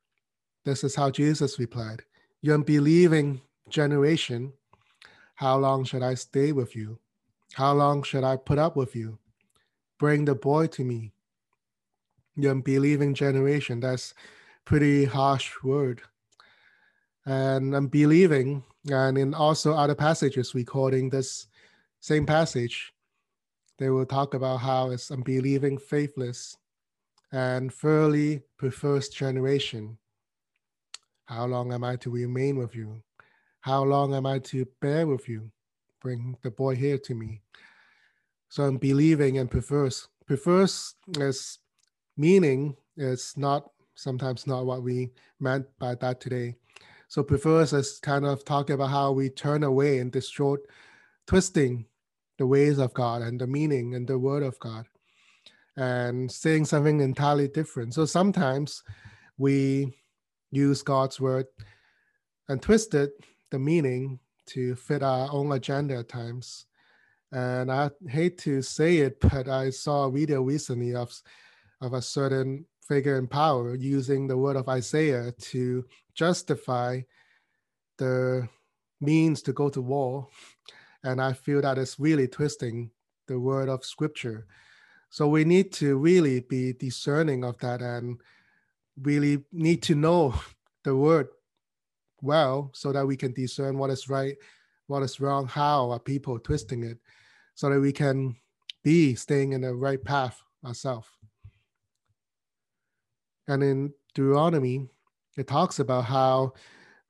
this 0.65 0.85
is 0.85 0.95
how 0.95 1.11
Jesus 1.11 1.59
replied. 1.59 2.03
You 2.41 2.55
unbelieving 2.55 3.41
generation, 3.69 4.53
how 5.35 5.59
long 5.59 5.85
should 5.85 6.03
I 6.03 6.15
stay 6.15 6.53
with 6.53 6.77
you? 6.77 6.99
How 7.55 7.73
long 7.73 8.03
should 8.03 8.25
I 8.25 8.37
put 8.37 8.59
up 8.59 8.77
with 8.77 8.95
you? 8.95 9.19
Bring 9.99 10.25
the 10.25 10.35
boy 10.35 10.67
to 10.69 10.85
me. 10.85 11.13
You 12.37 12.51
unbelieving 12.51 13.15
generation. 13.15 13.81
That's 13.81 14.15
pretty 14.65 15.05
harsh 15.05 15.53
word. 15.63 16.03
And 17.27 17.75
unbelieving, 17.75 18.65
and 18.91 19.17
in 19.17 19.35
also 19.35 19.75
other 19.75 19.95
passages 19.95 20.55
recording 20.55 21.09
this 21.09 21.47
same 22.01 22.27
passage, 22.27 22.93
they 23.79 23.91
will 23.91 24.07
talk 24.07 24.35
about 24.35 24.59
how 24.59 24.91
it's 24.91 25.11
unbelieving, 25.11 25.79
faithless, 25.79 26.57
and 27.33 27.73
thoroughly 27.73 28.43
perverse 28.59 29.09
generation. 29.09 29.99
How 31.33 31.47
long 31.47 31.73
am 31.73 31.83
I 31.83 31.97
to 31.97 32.11
remain 32.11 32.59
with 32.59 32.77
you? 32.77 33.03
How 33.61 33.83
long 33.85 34.15
am 34.15 34.27
I 34.27 34.39
to 34.41 34.67
bear 34.83 35.07
with 35.07 35.31
you? 35.31 35.51
Bring 35.99 36.37
the 36.43 36.51
boy 36.51 36.77
here 36.77 36.99
to 36.99 37.15
me. 37.15 37.41
So 38.51 38.65
I'm 38.65 38.77
believing 38.77 39.39
and 39.39 39.51
perverse. 39.51 40.09
Perverse 40.27 40.95
is 41.17 41.59
meaning 42.19 42.77
is 42.99 43.33
not 43.39 43.71
sometimes 43.95 44.47
not 44.47 44.67
what 44.67 44.83
we 44.83 45.13
meant 45.41 45.65
by 45.79 45.95
that 45.95 46.21
today. 46.21 46.57
So 47.09 47.23
perverse 47.23 47.73
is 47.73 47.99
kind 47.99 48.27
of 48.27 48.45
talking 48.45 48.75
about 48.75 48.91
how 48.91 49.13
we 49.13 49.31
turn 49.31 49.65
away 49.65 50.01
and 50.01 50.13
distort, 50.13 50.61
twisting 51.27 51.87
the 52.37 52.47
ways 52.47 52.77
of 52.79 52.93
God 52.93 53.23
and 53.23 53.41
the 53.41 53.47
meaning 53.47 53.95
and 53.95 54.07
the 54.07 54.19
word 54.19 54.43
of 54.43 54.59
God 54.59 54.85
and 55.79 56.31
saying 56.31 56.67
something 56.67 57.01
entirely 57.01 57.49
different. 57.49 57.95
So 57.95 58.05
sometimes 58.05 58.83
we 59.39 59.95
use 60.53 60.83
God's 60.83 61.21
word 61.21 61.47
and 62.49 62.63
twist 62.63 62.95
it, 62.95 63.11
the 63.51 63.59
meaning, 63.59 64.21
to 64.47 64.77
fit 64.77 65.03
our 65.03 65.29
own 65.33 65.51
agenda 65.51 65.99
at 65.99 66.09
times. 66.09 66.67
And 67.33 67.73
I 67.73 67.91
hate 68.09 68.39
to 68.39 68.63
say 68.63 68.99
it, 68.99 69.21
but 69.21 69.49
I 69.49 69.71
saw 69.71 70.05
a 70.05 70.13
video 70.13 70.43
recently 70.43 70.95
of, 70.95 71.13
of 71.81 71.95
a 71.95 72.03
certain 72.03 72.65
figure 72.87 73.19
in 73.19 73.27
power 73.27 73.75
using 73.75 74.29
the 74.29 74.37
word 74.37 74.57
of 74.57 74.69
Isaiah 74.69 75.33
to 75.33 75.85
justify 76.15 77.01
the 77.99 78.49
means 79.01 79.43
to 79.43 79.53
go 79.53 79.69
to 79.71 79.81
war. 79.81 80.29
And 81.03 81.21
I 81.21 81.33
feel 81.33 81.63
that 81.63 81.79
it's 81.79 81.99
really 81.99 82.29
twisting 82.29 82.91
the 83.27 83.41
word 83.41 83.69
of 83.69 83.85
scripture 83.85 84.47
so 85.13 85.29
we 85.29 85.45
need 85.45 85.73
to 85.75 85.99
really 85.99 86.41
be 86.41 86.73
discerning 86.73 87.45
of 87.45 87.59
that 87.59 87.83
and 87.83 88.19
really 89.01 89.45
need 89.53 89.83
to 89.85 89.95
know 89.95 90.35
the 90.85 90.97
word 90.97 91.29
well 92.21 92.71
so 92.73 92.93
that 92.93 93.07
we 93.07 93.17
can 93.17 93.33
discern 93.33 93.79
what 93.79 93.91
is 93.91 94.09
right, 94.09 94.37
what 94.87 95.03
is 95.03 95.21
wrong, 95.21 95.47
how 95.47 95.91
are 95.91 95.99
people 95.99 96.39
twisting 96.39 96.83
it, 96.85 96.99
so 97.55 97.71
that 97.71 97.81
we 97.81 97.93
can 97.93 98.37
be 98.83 99.15
staying 99.15 99.53
in 99.53 99.61
the 99.61 99.75
right 99.75 100.03
path 100.03 100.41
ourselves. 100.65 101.09
And 103.49 103.63
in 103.63 103.93
Deuteronomy, 104.15 104.89
it 105.37 105.47
talks 105.47 105.79
about 105.79 106.05
how 106.05 106.53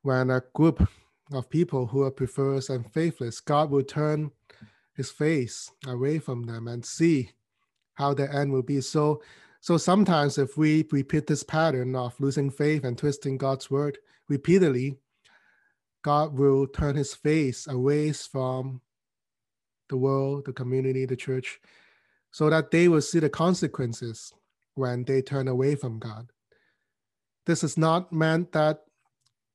when 0.02 0.30
a 0.30 0.42
group 0.54 0.88
of 1.32 1.50
people 1.50 1.86
who 1.86 2.02
are 2.02 2.10
perverse 2.10 2.68
and 2.68 2.90
faithless, 2.92 3.40
God 3.40 3.70
will 3.70 3.82
turn 3.82 4.30
his 4.94 5.10
face 5.10 5.70
away 5.86 6.18
from 6.18 6.44
them 6.44 6.68
and 6.68 6.84
see 6.84 7.30
how 7.94 8.14
their 8.14 8.32
end 8.32 8.52
will 8.52 8.62
be. 8.62 8.80
So, 8.80 9.22
so 9.62 9.76
sometimes 9.76 10.38
if 10.38 10.58
we 10.58 10.84
repeat 10.90 11.28
this 11.28 11.44
pattern 11.44 11.94
of 11.94 12.18
losing 12.18 12.50
faith 12.50 12.82
and 12.82 12.98
twisting 12.98 13.38
God's 13.38 13.70
word 13.70 13.96
repeatedly, 14.28 14.98
God 16.02 16.36
will 16.36 16.66
turn 16.66 16.96
his 16.96 17.14
face 17.14 17.68
away 17.68 18.10
from 18.12 18.80
the 19.88 19.96
world, 19.96 20.46
the 20.46 20.52
community, 20.52 21.06
the 21.06 21.14
church, 21.14 21.60
so 22.32 22.50
that 22.50 22.72
they 22.72 22.88
will 22.88 23.00
see 23.00 23.20
the 23.20 23.30
consequences 23.30 24.32
when 24.74 25.04
they 25.04 25.22
turn 25.22 25.46
away 25.46 25.76
from 25.76 26.00
God. 26.00 26.32
This 27.46 27.62
is 27.62 27.78
not 27.78 28.12
meant 28.12 28.50
that 28.52 28.80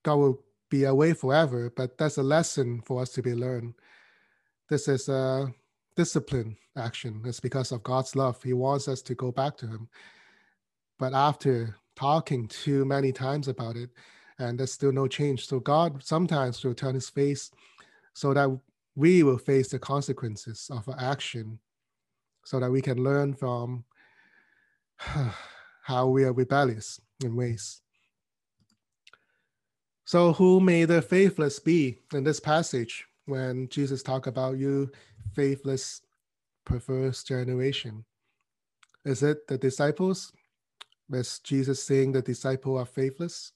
God 0.03 0.15
will 0.15 0.39
be 0.69 0.85
away 0.85 1.15
forever, 1.15 1.69
but 1.75 1.97
that's 1.97 2.17
a 2.17 2.23
lesson 2.23 2.81
for 2.85 3.01
us 3.01 3.09
to 3.09 3.21
be 3.21 3.33
learned. 3.33 3.73
This 4.69 4.87
is 4.87 5.09
a 5.09 5.53
discipline 5.97 6.55
action. 6.77 7.21
It's 7.25 7.41
because 7.41 7.73
of 7.73 7.83
God's 7.83 8.15
love. 8.15 8.41
He 8.41 8.53
wants 8.53 8.87
us 8.87 9.01
to 9.01 9.15
go 9.15 9.31
back 9.31 9.57
to 9.57 9.67
Him. 9.67 9.89
But 10.97 11.13
after 11.13 11.75
talking 11.95 12.47
too 12.47 12.85
many 12.85 13.11
times 13.11 13.47
about 13.47 13.75
it, 13.75 13.89
and 14.39 14.57
there's 14.57 14.71
still 14.71 14.91
no 14.91 15.07
change. 15.07 15.47
So 15.47 15.59
God 15.59 16.03
sometimes 16.03 16.63
will 16.63 16.75
turn 16.75 16.93
His 16.93 17.09
face 17.09 17.51
so 18.13 18.33
that 18.33 18.49
we 18.95 19.23
will 19.23 19.39
face 19.39 19.69
the 19.69 19.79
consequences 19.79 20.69
of 20.71 20.87
our 20.87 20.99
action, 20.99 21.59
so 22.45 22.59
that 22.59 22.71
we 22.71 22.81
can 22.81 23.03
learn 23.03 23.33
from 23.33 23.83
how 25.83 26.07
we 26.07 26.23
are 26.23 26.33
rebellious 26.33 27.01
in 27.23 27.35
ways. 27.35 27.81
So, 30.05 30.31
who 30.33 30.61
may 30.61 30.85
the 30.85 31.01
faithless 31.01 31.59
be 31.59 31.99
in 32.13 32.23
this 32.23 32.39
passage 32.39 33.05
when 33.25 33.67
Jesus 33.67 34.01
talk 34.01 34.25
about 34.25 34.57
you 34.57 34.89
faithless, 35.33 36.01
perverse 36.65 37.23
generation? 37.23 38.05
Is 39.05 39.23
it 39.23 39.47
the 39.47 39.57
disciples? 39.57 40.31
Is 41.11 41.39
Jesus 41.39 41.81
saying 41.83 42.11
the 42.11 42.21
disciples 42.21 42.81
are 42.81 42.85
faithless? 42.85 43.53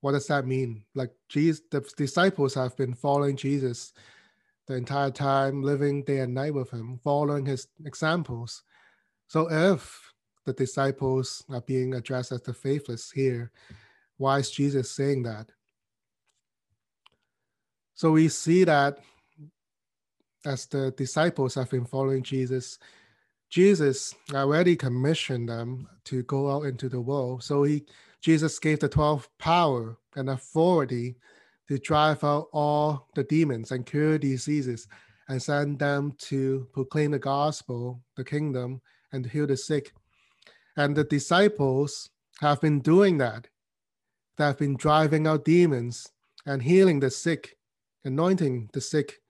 What 0.00 0.12
does 0.12 0.26
that 0.26 0.46
mean? 0.46 0.84
Like 0.94 1.12
Jesus, 1.28 1.62
the 1.70 1.80
disciples 1.96 2.54
have 2.54 2.76
been 2.76 2.94
following 2.94 3.36
Jesus 3.36 3.92
the 4.66 4.74
entire 4.74 5.10
time, 5.10 5.62
living 5.62 6.02
day 6.02 6.18
and 6.18 6.34
night 6.34 6.54
with 6.54 6.70
him, 6.70 6.98
following 7.02 7.46
his 7.46 7.68
examples. 7.84 8.62
So 9.28 9.48
if 9.50 10.12
the 10.44 10.52
disciples 10.52 11.44
are 11.48 11.60
being 11.60 11.94
addressed 11.94 12.32
as 12.32 12.42
the 12.42 12.54
faithless 12.54 13.10
here, 13.10 13.52
why 14.16 14.38
is 14.38 14.50
Jesus 14.50 14.90
saying 14.90 15.22
that? 15.24 15.50
So 17.94 18.12
we 18.12 18.28
see 18.28 18.64
that 18.64 18.98
as 20.46 20.66
the 20.66 20.92
disciples 20.92 21.54
have 21.56 21.70
been 21.70 21.84
following 21.84 22.22
Jesus, 22.22 22.78
Jesus 23.50 24.14
already 24.32 24.76
commissioned 24.76 25.48
them 25.48 25.88
to 26.04 26.22
go 26.22 26.50
out 26.50 26.64
into 26.64 26.88
the 26.88 27.00
world. 27.00 27.42
So 27.42 27.64
he 27.64 27.84
Jesus 28.22 28.58
gave 28.58 28.80
the 28.80 28.88
12 28.88 29.28
power 29.38 29.98
and 30.16 30.30
authority 30.30 31.16
to 31.68 31.78
drive 31.78 32.24
out 32.24 32.48
all 32.52 33.08
the 33.14 33.24
demons 33.24 33.72
and 33.72 33.84
cure 33.84 34.18
diseases 34.18 34.88
and 35.28 35.42
send 35.42 35.78
them 35.78 36.14
to 36.18 36.66
proclaim 36.72 37.10
the 37.10 37.18
gospel, 37.18 38.00
the 38.16 38.24
kingdom, 38.24 38.80
and 39.12 39.26
heal 39.26 39.46
the 39.46 39.56
sick. 39.56 39.92
And 40.76 40.96
the 40.96 41.04
disciples 41.04 42.10
have 42.40 42.60
been 42.60 42.80
doing 42.80 43.18
that. 43.18 43.48
They 44.38 44.44
have 44.44 44.58
been 44.58 44.76
driving 44.76 45.26
out 45.26 45.44
demons 45.44 46.08
and 46.46 46.62
healing 46.62 47.00
the 47.00 47.10
sick, 47.10 47.56
anointing 48.04 48.70
the 48.72 48.80
sick 48.80 49.20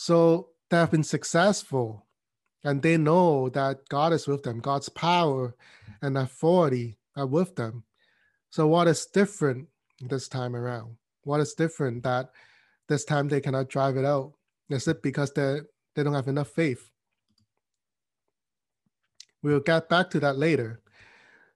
so 0.00 0.48
they 0.70 0.78
have 0.78 0.90
been 0.90 1.04
successful 1.04 2.06
and 2.64 2.80
they 2.80 2.96
know 2.96 3.50
that 3.50 3.86
God 3.90 4.14
is 4.14 4.26
with 4.26 4.42
them. 4.42 4.58
God's 4.58 4.88
power 4.88 5.54
and 6.00 6.16
authority 6.16 6.96
are 7.16 7.26
with 7.26 7.54
them. 7.54 7.84
So, 8.48 8.66
what 8.66 8.88
is 8.88 9.04
different 9.04 9.68
this 10.00 10.26
time 10.26 10.56
around? 10.56 10.96
What 11.24 11.40
is 11.40 11.52
different 11.52 12.02
that 12.04 12.30
this 12.88 13.04
time 13.04 13.28
they 13.28 13.42
cannot 13.42 13.68
drive 13.68 13.98
it 13.98 14.06
out? 14.06 14.32
Is 14.70 14.88
it 14.88 15.02
because 15.02 15.32
they, 15.32 15.60
they 15.94 16.02
don't 16.02 16.14
have 16.14 16.28
enough 16.28 16.48
faith? 16.48 16.90
We'll 19.42 19.60
get 19.60 19.90
back 19.90 20.08
to 20.10 20.20
that 20.20 20.38
later. 20.38 20.80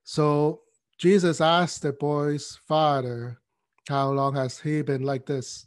So, 0.02 0.61
Jesus 0.98 1.40
asked 1.40 1.80
the 1.80 1.94
boy's 1.94 2.61
father, 2.68 3.40
How 3.88 4.11
long 4.11 4.37
has 4.37 4.61
he 4.61 4.83
been 4.83 5.02
like 5.02 5.24
this? 5.24 5.66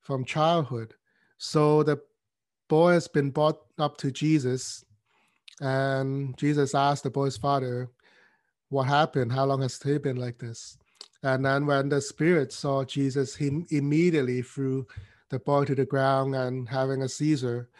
From 0.00 0.24
childhood. 0.24 0.94
So 1.42 1.82
the 1.82 1.98
boy 2.68 2.92
has 2.92 3.08
been 3.08 3.30
brought 3.30 3.58
up 3.78 3.96
to 3.96 4.10
Jesus, 4.10 4.84
and 5.62 6.36
Jesus 6.36 6.74
asked 6.74 7.04
the 7.04 7.10
boy's 7.10 7.38
father, 7.38 7.88
What 8.68 8.82
happened? 8.82 9.32
How 9.32 9.46
long 9.46 9.62
has 9.62 9.80
he 9.82 9.96
been 9.96 10.18
like 10.18 10.38
this? 10.38 10.76
And 11.22 11.42
then 11.42 11.64
when 11.64 11.88
the 11.88 12.02
spirit 12.02 12.52
saw 12.52 12.84
Jesus, 12.84 13.34
he 13.34 13.64
immediately 13.70 14.42
threw 14.42 14.86
the 15.30 15.38
boy 15.38 15.64
to 15.64 15.74
the 15.74 15.86
ground 15.86 16.34
and 16.34 16.68
having 16.68 17.02
a 17.02 17.08
seizure. 17.08 17.70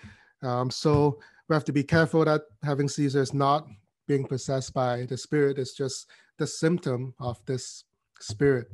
Um, 0.42 0.70
so 0.70 1.18
we 1.49 1.55
have 1.55 1.64
to 1.66 1.73
be 1.73 1.85
careful 1.85 2.25
that 2.25 2.44
having 2.62 2.88
seizure 2.88 3.20
is 3.20 3.35
not 3.35 3.66
being 4.09 4.25
possessed 4.27 4.73
by 4.73 5.05
the 5.05 5.18
spirit, 5.18 5.59
it's 5.59 5.75
just 5.75 6.09
the 6.38 6.46
symptom 6.46 7.12
of 7.20 7.38
this 7.44 7.85
spirit. 8.20 8.68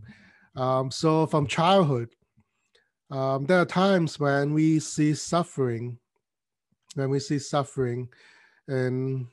Um, 0.55 0.92
so 0.92 1.27
from 1.27 1.49
childhood, 1.49 2.11
um, 3.11 3.47
there 3.47 3.61
are 3.61 3.66
times 3.66 4.19
when 4.19 4.53
we 4.53 4.81
see 4.81 5.14
suffering, 5.14 5.99
when 6.95 7.11
we 7.11 7.21
see 7.21 7.38
suffering 7.38 8.09
in 8.69 9.29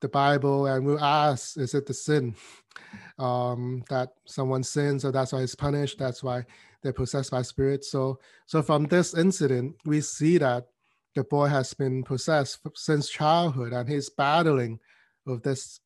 the 0.00 0.08
Bible, 0.08 0.66
and 0.66 0.86
we 0.86 0.96
ask, 0.98 1.56
is 1.58 1.74
it 1.74 1.86
the 1.86 1.94
sin 1.94 2.34
um, 3.18 3.84
that 3.90 4.10
someone 4.26 4.62
sins, 4.62 5.02
so 5.02 5.10
that's 5.10 5.32
why 5.32 5.40
it's 5.40 5.54
punished? 5.54 5.98
That's 5.98 6.22
why 6.22 6.44
they're 6.82 6.92
possessed 6.92 7.30
by 7.30 7.42
spirits. 7.42 7.90
So, 7.90 8.20
so 8.46 8.62
from 8.62 8.84
this 8.84 9.14
incident, 9.14 9.76
we 9.84 10.00
see 10.00 10.38
that 10.38 10.66
the 11.14 11.24
boy 11.24 11.46
has 11.46 11.74
been 11.74 12.04
possessed 12.04 12.60
since 12.74 13.08
childhood 13.08 13.72
and 13.72 13.88
he's 13.88 14.08
battling 14.08 14.78
with 15.26 15.42
this 15.42 15.80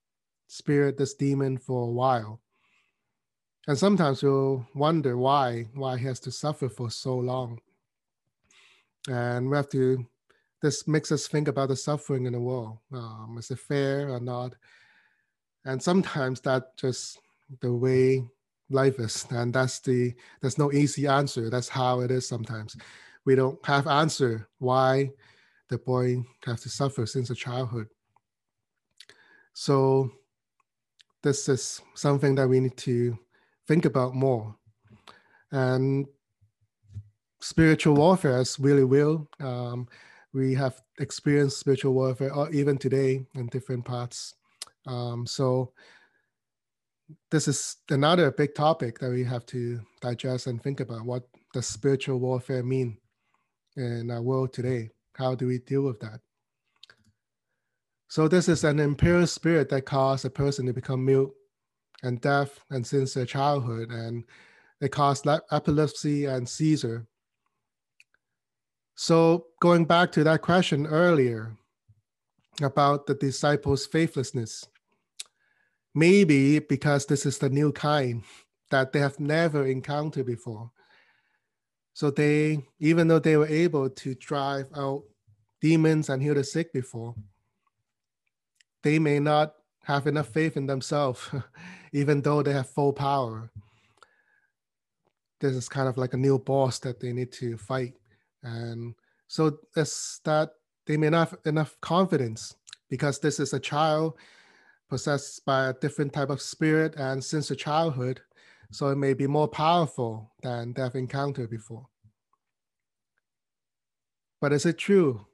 spirit, 0.49 0.99
this 0.99 1.15
demon 1.15 1.57
for 1.57 1.85
a 1.85 1.91
while. 1.91 2.41
And 3.69 3.79
sometimes 3.79 4.23
we'll 4.23 4.67
wonder 4.75 5.17
why, 5.17 5.69
why 5.75 5.97
he 5.97 6.07
has 6.07 6.19
to 6.21 6.33
suffer 6.33 6.69
for 6.69 6.91
so 6.91 7.17
long. 7.17 7.61
And 9.09 9.49
we 9.49 9.57
have 9.57 9.69
to, 9.71 10.05
this 10.61 10.89
makes 10.89 11.13
us 11.13 11.29
think 11.29 11.49
about 11.49 11.69
the 11.69 11.77
suffering 11.77 12.27
in 12.27 12.33
the 12.33 12.41
world. 12.41 12.79
Um, 12.93 13.37
is 13.39 13.51
it 13.51 13.61
fair 13.61 14.11
or 14.11 14.21
not? 14.21 14.55
And 15.65 15.81
sometimes 15.81 16.41
that 16.41 16.77
just 16.77 17.21
the 17.61 17.73
way 17.73 18.25
life 18.69 18.99
is. 18.99 19.27
And 19.31 19.53
that's 19.53 19.79
the, 19.79 20.13
there's 20.41 20.59
no 20.59 20.73
easy 20.73 21.07
answer. 21.07 21.49
That's 21.49 21.69
how 21.69 22.01
it 22.01 22.11
is 22.11 22.27
sometimes. 22.27 22.77
We 23.25 23.37
don't 23.37 23.65
have 23.65 23.87
answer 23.87 24.49
why 24.59 25.13
the 25.69 25.79
boy 25.79 26.25
has 26.47 26.63
to 26.63 26.69
suffer 26.69 27.07
since 27.07 27.31
a 27.31 27.35
childhood. 27.35 27.87
So 29.53 30.11
this 31.23 31.49
is 31.49 31.81
something 31.95 32.35
that 32.35 32.49
we 32.49 32.59
need 32.59 32.77
to 32.79 33.17
think 33.67 33.85
about 33.85 34.15
more. 34.15 34.55
And 35.51 36.07
spiritual 37.41 37.95
warfare 37.95 38.41
is 38.41 38.59
really 38.59 38.85
real. 38.85 39.29
Um, 39.41 39.89
we 40.33 40.55
have 40.55 40.81
experienced 40.99 41.59
spiritual 41.59 41.93
warfare 41.93 42.33
or 42.33 42.51
even 42.51 42.79
today 42.79 43.27
in 43.35 43.47
different 43.49 43.85
parts. 43.85 44.35
Um, 44.87 45.27
so 45.27 45.73
this 47.31 47.49
is 47.49 47.77
another 47.91 48.31
big 48.31 48.55
topic 48.55 48.99
that 48.99 49.11
we 49.11 49.25
have 49.25 49.45
to 49.47 49.81
digest 50.01 50.47
and 50.47 50.63
think 50.63 50.81
about. 50.81 51.05
What 51.05 51.29
does 51.53 51.67
spiritual 51.67 52.19
warfare 52.19 52.63
mean 52.63 52.97
in 53.77 54.11
our 54.11 54.23
world 54.23 54.53
today? 54.53 54.91
How 55.15 55.35
do 55.35 55.47
we 55.47 55.59
deal 55.59 55.83
with 55.83 56.01
that? 56.01 56.21
So 58.09 58.29
this 58.29 58.49
is 58.49 58.65
an 58.65 58.81
impure 58.81 59.27
spirit 59.27 59.69
that 59.71 59.87
causes 59.87 60.25
a 60.27 60.31
person 60.31 60.67
to 60.67 60.73
become 60.73 61.05
mute 61.05 61.33
and 62.03 62.21
deaf 62.21 62.65
and 62.71 62.87
since 62.87 63.15
their 63.15 63.27
childhood, 63.27 63.91
and 63.91 64.25
they 64.81 64.89
caused 64.89 65.27
epilepsy 65.51 66.27
and 66.27 66.49
seizure. 66.49 67.07
So 68.95 69.47
going 69.61 69.85
back 69.85 70.13
to 70.13 70.25
that 70.25 70.43
question 70.43 70.87
earlier 70.87 71.57
about 72.61 73.07
the 73.07 73.15
disciples' 73.15 73.87
faithlessness, 73.87 74.67
maybe 75.95 76.59
because 76.59 77.07
this 77.07 77.25
is 77.25 77.39
the 77.39 77.49
new 77.49 77.73
kind 77.73 78.23
that 78.71 78.93
they 78.93 78.99
have 78.99 79.21
never 79.21 79.67
encountered 79.67 80.27
before. 80.27 80.71
So 81.95 82.11
they, 82.11 82.65
even 82.81 83.09
though 83.09 83.19
they 83.19 83.37
were 83.37 83.47
able 83.47 83.91
to 83.91 84.15
drive 84.15 84.67
out 84.75 85.03
demons 85.61 86.09
and 86.09 86.23
heal 86.23 86.35
the 86.35 86.45
sick 86.45 86.73
before, 86.73 87.15
they 88.83 88.99
may 88.99 89.21
not 89.21 89.55
have 89.85 90.07
enough 90.07 90.29
faith 90.29 90.57
in 90.57 90.67
themselves, 90.67 91.29
even 91.93 92.23
though 92.23 92.43
they 92.43 92.53
have 92.53 92.69
full 92.69 92.93
power. 92.93 93.51
This 95.41 95.55
is 95.55 95.69
kind 95.69 95.89
of 95.89 95.99
like 95.99 96.15
a 96.15 96.19
new 96.19 96.39
boss 96.39 96.79
that 96.81 97.01
they 97.01 97.13
need 97.13 97.33
to 97.33 97.59
fight. 97.59 97.95
And 98.43 98.95
so 99.29 99.59
it's 99.77 100.21
that 100.25 100.51
they 100.87 100.97
may 100.97 101.11
not 101.11 101.31
have 101.31 101.39
enough 101.45 101.77
confidence 101.81 102.55
because 102.89 103.19
this 103.19 103.41
is 103.41 103.53
a 103.53 103.61
child 103.61 104.15
possessed 104.89 105.45
by 105.47 105.69
a 105.69 105.75
different 105.75 106.13
type 106.13 106.29
of 106.29 106.43
spirit 106.43 106.95
and 106.97 107.25
since 107.25 107.51
a 107.51 107.57
childhood, 107.57 108.21
so 108.71 108.89
it 108.89 108.97
may 108.97 109.15
be 109.15 109.27
more 109.27 109.49
powerful 109.49 110.31
than 110.43 110.75
they've 110.75 110.95
encountered 110.95 111.49
before. 111.49 111.87
But 114.41 114.53
is 114.53 114.67
it 114.67 114.77
true? 114.77 115.27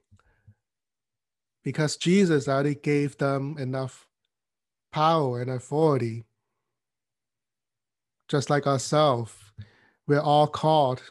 Because 1.63 1.97
Jesus 1.97 2.47
already 2.47 2.75
gave 2.75 3.17
them 3.17 3.57
enough 3.59 4.07
power 4.93 5.41
and 5.41 5.51
authority. 5.51 6.23
Just 8.29 8.51
like 8.51 8.67
ourselves, 8.67 9.33
we're 10.07 10.21
all 10.21 10.45
called 10.45 11.01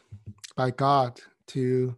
by 0.55 0.71
God 0.71 1.19
to 1.47 1.93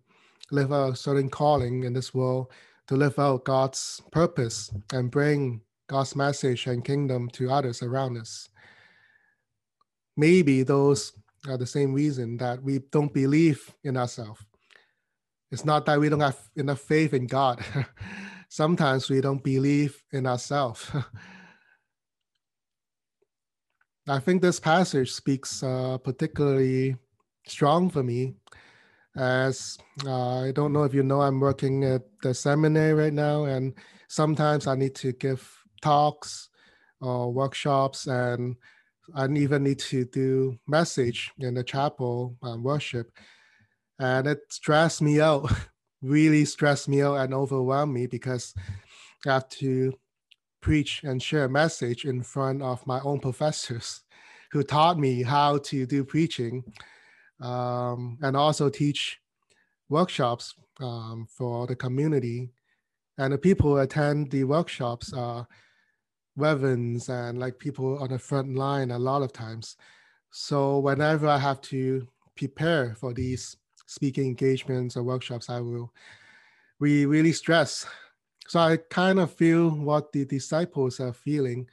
live 0.50 0.72
a 0.72 0.96
certain 0.96 1.30
calling 1.30 1.84
in 1.84 1.94
this 1.94 2.12
world, 2.12 2.48
to 2.88 2.96
live 2.96 3.20
out 3.20 3.44
God's 3.44 4.02
purpose 4.12 4.72
and 4.92 5.12
bring 5.12 5.62
God's 5.88 6.16
message 6.16 6.66
and 6.66 6.84
kingdom 6.84 7.30
to 7.34 7.52
others 7.52 7.84
around 7.84 8.18
us. 8.18 8.50
Maybe 10.18 10.64
those 10.64 11.14
are 11.48 11.58
the 11.58 11.68
same 11.68 11.94
reason 11.94 12.38
that 12.38 12.64
we 12.64 12.80
don't 12.92 13.14
believe 13.14 13.72
in 13.84 13.98
ourselves. 13.98 14.42
It's 15.52 15.66
not 15.66 15.86
that 15.86 16.00
we 16.00 16.10
don't 16.10 16.20
have 16.20 16.40
enough 16.56 16.80
faith 16.80 17.14
in 17.14 17.28
God. 17.28 17.64
Sometimes 18.50 19.08
we 19.08 19.22
don't 19.22 19.44
believe 19.44 20.02
in 20.12 20.26
ourselves. 20.26 20.90
I 24.08 24.20
think 24.20 24.42
this 24.42 24.60
passage 24.60 25.12
speaks 25.12 25.62
uh, 25.64 25.98
particularly 26.00 26.96
strong 27.48 27.90
for 27.90 28.04
me 28.04 28.36
as 29.16 29.78
uh, 30.06 30.40
I 30.42 30.52
don't 30.52 30.74
know 30.74 30.84
if 30.84 30.94
you 30.94 31.04
know, 31.04 31.22
I'm 31.22 31.40
working 31.40 31.84
at 31.84 32.04
the 32.24 32.34
seminary 32.34 32.94
right 32.94 33.14
now, 33.14 33.44
and 33.44 33.74
sometimes 34.08 34.68
I 34.68 34.76
need 34.76 34.96
to 34.96 35.12
give 35.12 35.48
talks 35.82 36.50
or 37.02 37.32
workshops 37.34 38.08
and 38.08 38.56
I 39.16 39.28
even 39.28 39.64
need 39.64 39.80
to 39.80 40.06
do 40.06 40.58
message 40.68 41.32
in 41.40 41.56
the 41.56 41.64
chapel 41.64 42.38
um, 42.44 42.64
worship. 42.64 43.12
And 44.00 44.28
it 44.28 44.40
stressed 44.50 45.02
me 45.02 45.20
out, 45.20 45.52
really 46.02 46.46
stressed 46.46 46.88
me 46.88 47.02
out 47.02 47.16
and 47.16 47.34
overwhelmed 47.34 47.94
me 47.94 48.08
because 48.08 48.54
I 49.26 49.34
have 49.34 49.50
to 49.50 49.94
preach 50.62 51.04
and 51.04 51.22
share 51.22 51.46
a 51.46 51.50
message 51.50 52.06
in 52.06 52.22
front 52.22 52.62
of 52.62 52.86
my 52.86 53.00
own 53.02 53.20
professors 53.20 54.02
who 54.52 54.64
taught 54.64 54.98
me 55.00 55.24
how 55.24 55.58
to 55.58 55.86
do 55.86 56.04
preaching 56.04 56.64
um, 57.42 58.18
and 58.22 58.38
also 58.38 58.70
teach 58.70 59.20
workshops 59.90 60.54
um, 60.80 61.28
for 61.30 61.68
the 61.68 61.76
community. 61.76 62.52
And 63.18 63.34
the 63.34 63.38
people 63.38 63.72
who 63.72 63.78
attend 63.78 64.32
the 64.32 64.44
workshops 64.44 65.14
are 65.14 65.48
weapons 66.36 67.10
and 67.10 67.40
like 67.40 67.60
people 67.60 67.98
on 68.00 68.10
the 68.10 68.20
front 68.20 68.56
line 68.56 68.92
a 68.92 69.00
lot 69.00 69.22
of 69.22 69.34
times. 69.34 69.76
So 70.32 70.80
whenever 70.80 71.28
I 71.28 71.38
have 71.38 71.62
to 71.62 72.08
prepare 72.36 72.96
for 72.96 73.14
these 73.14 73.58
speaking 73.86 74.26
engagements 74.26 74.96
or 74.96 75.04
workshops, 75.04 75.50
I 75.50 75.60
will 75.60 75.92
we 76.80 77.06
really 77.06 77.32
stress. 77.32 77.86
So 78.48 78.60
I 78.60 78.78
kind 78.78 79.20
of 79.20 79.34
feel 79.34 79.70
what 79.70 80.12
the 80.12 80.26
disciples 80.26 81.00
are 81.00 81.14
feeling. 81.14 81.70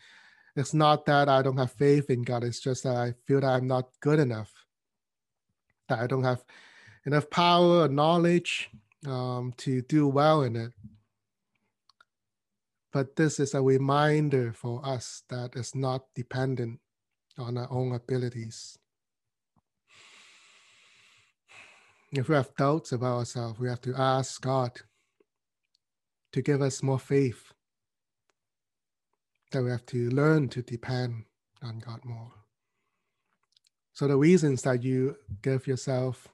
It's 0.55 0.75
not 0.75 1.07
that 1.07 1.29
I 1.29 1.43
don't 1.43 1.57
have 1.57 1.73
faith 1.73 2.11
in 2.11 2.23
God, 2.23 2.45
it's 2.45 2.61
just 2.61 2.85
that 2.85 2.97
I 2.97 3.15
feel 3.27 3.41
that 3.41 3.49
I'm 3.49 3.67
not 3.67 3.89
good 4.01 4.19
enough, 4.19 4.53
that 5.89 5.99
I 5.99 6.07
don't 6.07 6.25
have 6.25 6.45
enough 7.05 7.31
power 7.31 7.85
or 7.85 7.89
knowledge 7.89 8.71
um, 9.07 9.55
to 9.59 9.83
do 9.83 10.09
well 10.09 10.43
in 10.43 10.57
it. 10.57 10.73
But 12.93 13.17
this 13.17 13.39
is 13.39 13.55
a 13.55 13.63
reminder 13.63 14.53
for 14.53 14.85
us 14.85 15.23
that 15.29 15.55
it's 15.57 15.75
not 15.75 16.07
dependent 16.15 16.81
on 17.37 17.57
our 17.57 17.71
own 17.71 17.95
abilities. 17.95 18.79
If 22.13 22.29
we 22.29 22.35
have 22.35 22.55
doubts 22.57 22.93
about 22.93 23.19
ourselves, 23.19 23.61
we 23.61 23.69
have 23.69 23.83
to 23.83 23.95
ask 23.95 24.41
God 24.41 24.81
to 26.33 26.43
give 26.43 26.63
us 26.63 26.83
more 26.83 26.99
faith. 26.99 27.53
That 29.53 29.63
we 29.63 29.71
have 29.71 29.87
to 29.87 30.11
learn 30.11 30.49
to 30.51 30.63
depend 30.63 31.25
on 31.63 31.79
God 31.79 32.05
more. 32.05 32.33
So, 33.95 34.07
the 34.07 34.17
reasons 34.17 34.63
that 34.63 34.83
you 34.83 35.17
give 35.43 35.67
yourself 35.67 36.29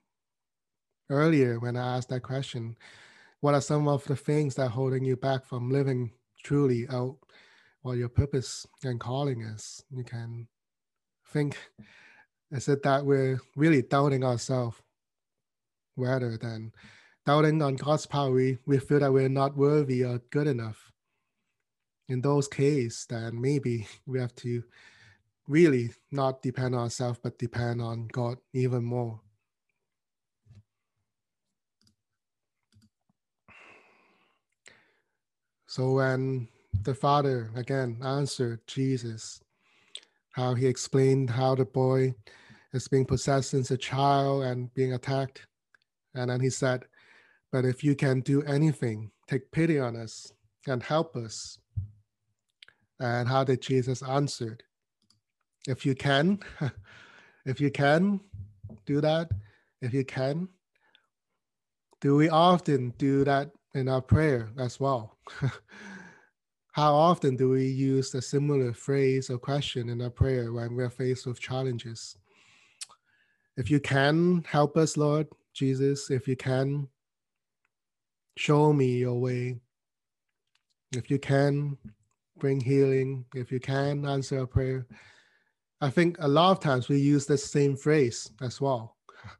earlier 1.09 1.61
when 1.61 1.77
I 1.77 1.97
asked 1.97 2.09
that 2.09 2.23
question, 2.23 2.77
what 3.41 3.55
are 3.55 3.61
some 3.61 3.89
of 3.89 4.05
the 4.05 4.17
things 4.17 4.57
that 4.57 4.63
are 4.63 4.69
holding 4.69 5.05
you 5.05 5.17
back 5.17 5.45
from 5.45 5.71
living 5.71 6.13
truly 6.45 6.87
out 6.89 7.17
what 7.85 7.99
your 7.99 8.09
purpose 8.09 8.67
and 8.83 8.99
calling 8.99 9.43
is. 9.43 9.85
You 9.91 10.05
can 10.05 10.49
think, 11.33 11.59
is 12.51 12.67
it 12.67 12.83
that 12.83 13.05
we're 13.05 13.41
really 13.57 13.83
doubting 13.83 14.25
ourselves 14.25 14.79
rather 15.95 16.39
than 16.39 16.73
doubting 17.27 17.63
on 17.63 17.77
God's 17.77 18.07
power? 18.07 18.31
We, 18.31 18.59
we 18.67 18.79
feel 18.79 19.01
that 19.01 19.13
we're 19.13 19.29
not 19.29 19.57
worthy 19.57 20.05
or 20.05 20.19
good 20.31 20.47
enough. 20.47 20.93
In 22.09 22.21
those 22.21 22.49
cases, 22.49 23.07
then 23.09 23.41
maybe 23.41 23.87
we 24.07 24.21
have 24.21 24.35
to 24.37 24.63
really 25.49 25.91
not 26.11 26.43
depend 26.43 26.75
on 26.75 26.83
ourselves, 26.83 27.21
but 27.23 27.39
depend 27.39 27.81
on 27.83 28.09
God 28.09 28.39
even 28.53 28.85
more. 28.85 29.21
So 35.67 35.93
when 35.93 36.49
the 36.83 36.95
father 36.95 37.51
again 37.57 37.99
answered 38.03 38.61
Jesus, 38.67 39.41
how 40.35 40.55
he 40.55 40.67
explained 40.67 41.31
how 41.31 41.55
the 41.55 41.65
boy 41.65 42.15
is 42.73 42.89
being 42.89 43.05
possessed 43.05 43.51
since 43.51 43.71
a 43.71 43.77
child 43.77 44.43
and 44.43 44.73
being 44.75 44.93
attacked. 44.93 45.47
And 46.15 46.31
then 46.31 46.41
he 46.41 46.51
said, 46.51 46.85
But 47.55 47.65
if 47.65 47.85
you 47.85 47.95
can 47.95 48.19
do 48.19 48.43
anything, 48.43 49.13
take 49.29 49.53
pity 49.53 49.79
on 49.79 49.95
us 49.95 50.33
and 50.67 50.83
help 50.83 51.15
us. 51.15 51.57
And 52.99 53.29
how 53.29 53.45
did 53.45 53.63
Jesus 53.63 54.03
answer? 54.03 54.59
If 55.69 55.87
you 55.87 55.95
can, 55.95 56.41
if 57.47 57.61
you 57.61 57.71
can 57.71 58.19
do 58.87 59.01
that, 59.03 59.31
if 59.81 59.95
you 59.95 60.05
can, 60.05 60.49
do 62.01 62.17
we 62.17 62.29
often 62.29 62.93
do 62.99 63.23
that 63.23 63.53
in 63.73 63.89
our 63.89 64.03
prayer 64.03 64.51
as 64.59 64.81
well? 64.81 65.17
How 66.73 66.93
often 66.93 67.37
do 67.37 67.51
we 67.51 67.67
use 67.69 68.13
a 68.17 68.21
similar 68.21 68.73
phrase 68.73 69.31
or 69.31 69.39
question 69.39 69.91
in 69.91 70.03
our 70.03 70.11
prayer 70.11 70.53
when 70.53 70.75
we're 70.75 70.91
faced 70.91 71.25
with 71.25 71.39
challenges? 71.39 72.17
If 73.57 73.71
you 73.71 73.79
can 73.79 74.45
help 74.49 74.77
us, 74.77 74.97
Lord 74.97 75.29
Jesus, 75.53 76.11
if 76.11 76.27
you 76.27 76.35
can 76.35 76.89
show 78.37 78.73
me 78.73 78.99
your 78.99 79.21
way, 79.21 79.57
if 80.93 81.11
you 81.11 81.19
can 81.19 81.77
bring 82.39 82.61
healing, 82.61 83.27
if 83.35 83.53
you 83.53 83.61
can 83.61 84.07
answer 84.07 84.39
a 84.39 84.47
prayer, 84.47 84.87
I 85.81 85.91
think 85.91 86.17
a 86.19 86.29
lot 86.29 86.53
of 86.53 86.61
times 86.61 86.89
we 86.89 86.99
use 86.99 87.27
the 87.27 87.39
same 87.39 87.77
phrase 87.77 88.31
as 88.41 88.61
well. 88.61 88.97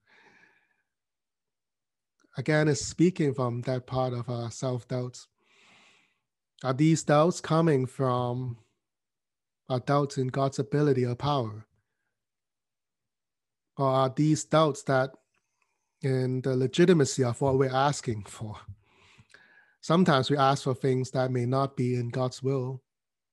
Again, 2.37 2.69
it's 2.69 2.85
speaking 2.85 3.35
from 3.35 3.63
that 3.63 3.87
part 3.87 4.13
of 4.13 4.29
our 4.29 4.51
self 4.51 4.87
doubts. 4.87 5.27
Are 6.63 6.73
these 6.73 7.03
doubts 7.03 7.41
coming 7.41 7.87
from 7.87 8.59
our 9.69 9.81
doubts 9.81 10.19
in 10.19 10.29
God's 10.29 10.59
ability 10.59 11.05
or 11.05 11.15
power? 11.15 11.67
Or 13.77 13.87
are 13.87 14.13
these 14.15 14.45
doubts 14.45 14.83
that 14.85 15.11
in 16.03 16.43
the 16.43 16.55
legitimacy 16.55 17.25
of 17.25 17.41
what 17.41 17.59
we're 17.59 17.75
asking 17.75 18.25
for? 18.25 18.57
Sometimes 19.85 20.31
we 20.31 20.39
ask 20.39 20.63
for 20.63 20.75
things 20.75 21.11
that 21.11 21.31
may 21.31 21.45
not 21.45 21.77
be 21.77 21.97
in 21.97 22.09
God's 22.09 22.43
will. 22.43 22.83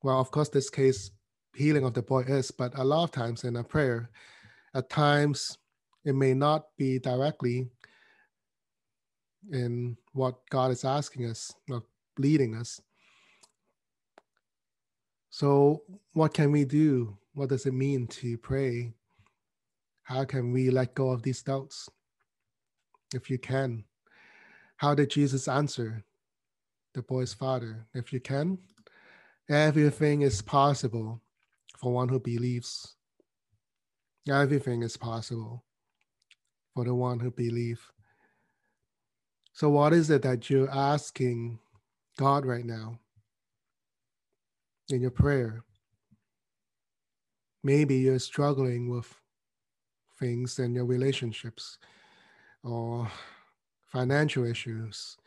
Well, 0.04 0.20
of 0.20 0.32
course, 0.32 0.50
this 0.50 0.70
case, 0.70 1.12
healing 1.56 1.86
of 1.86 1.94
the 1.94 2.02
boy 2.02 2.24
is, 2.24 2.52
but 2.52 2.78
a 2.78 2.84
lot 2.84 3.06
of 3.06 3.12
times 3.12 3.46
in 3.46 3.56
a 3.56 3.64
prayer, 3.64 4.10
at 4.74 4.90
times 4.90 5.58
it 6.04 6.14
may 6.14 6.34
not 6.34 6.66
be 6.78 7.00
directly 7.00 7.70
in 9.54 9.96
what 10.12 10.42
God 10.50 10.72
is 10.72 10.84
asking 10.84 11.28
us 11.28 11.54
or 11.70 11.84
leading 12.18 12.58
us. 12.58 12.82
So, 15.30 15.84
what 16.12 16.34
can 16.34 16.52
we 16.52 16.66
do? 16.66 17.18
What 17.34 17.48
does 17.48 17.66
it 17.66 17.74
mean 17.74 18.08
to 18.08 18.38
pray? 18.38 18.92
How 20.04 20.26
can 20.26 20.52
we 20.52 20.70
let 20.70 20.96
go 20.96 21.12
of 21.12 21.24
these 21.24 21.44
doubts? 21.44 21.88
If 23.16 23.30
you 23.30 23.40
can, 23.40 23.86
how 24.76 24.94
did 24.94 25.12
Jesus 25.12 25.48
answer 25.48 26.04
the 26.94 27.02
boy's 27.02 27.34
father? 27.34 27.86
If 27.94 28.12
you 28.14 28.20
can, 28.20 28.58
everything 29.50 30.22
is 30.22 30.42
possible 30.42 31.22
for 31.78 31.92
one 31.94 32.10
who 32.10 32.20
believes. 32.20 32.96
Everything 34.30 34.84
is 34.84 34.98
possible 34.98 35.64
for 36.74 36.86
the 36.86 36.94
one 36.94 37.20
who 37.20 37.32
believes. 37.32 37.82
So, 39.54 39.70
what 39.70 39.94
is 39.94 40.10
it 40.10 40.22
that 40.22 40.50
you're 40.50 40.70
asking 40.70 41.60
God 42.18 42.46
right 42.46 42.66
now? 42.66 43.00
in 44.92 45.02
your 45.02 45.12
prayer. 45.12 45.64
Maybe 47.64 47.96
you're 47.96 48.20
struggling 48.20 48.90
with 48.90 49.14
things 50.20 50.60
in 50.60 50.74
your 50.74 50.86
relationships 50.86 51.78
or 52.64 53.10
financial 53.88 54.46
issues, 54.46 55.18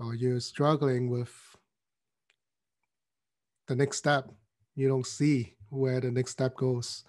or 0.00 0.14
you're 0.14 0.40
struggling 0.40 1.10
with 1.10 1.32
the 3.68 3.76
next 3.76 3.98
step. 3.98 4.30
You 4.74 4.88
don't 4.88 5.06
see 5.06 5.54
where 5.68 6.00
the 6.00 6.10
next 6.10 6.32
step 6.32 6.56
goes. 6.56 7.04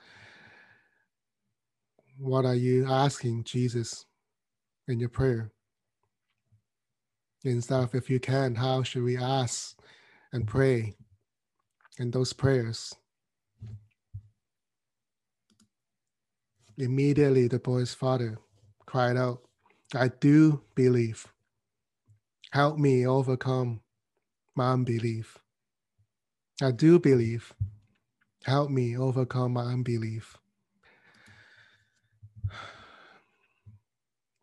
What 2.19 2.45
are 2.45 2.55
you 2.55 2.85
asking 2.85 3.45
Jesus 3.45 4.05
in 4.87 4.99
your 4.99 5.09
prayer? 5.09 5.51
Instead 7.43 7.83
of 7.83 7.95
if 7.95 8.09
you 8.09 8.19
can, 8.19 8.53
how 8.53 8.83
should 8.83 9.03
we 9.03 9.17
ask 9.17 9.79
and 10.31 10.45
pray? 10.45 10.95
in 12.01 12.11
those 12.11 12.33
prayers. 12.33 12.95
Immediately, 16.77 17.47
the 17.47 17.59
boy's 17.59 17.93
father 17.93 18.39
cried 18.85 19.17
out, 19.17 19.41
I 19.93 20.07
do 20.07 20.61
believe. 20.73 21.27
Help 22.51 22.77
me 22.77 23.07
overcome 23.07 23.81
my 24.55 24.73
unbelief. 24.73 25.37
I 26.61 26.71
do 26.71 26.99
believe. 26.99 27.53
Help 28.43 28.69
me 28.69 28.97
overcome 28.97 29.53
my 29.53 29.63
unbelief. 29.63 30.37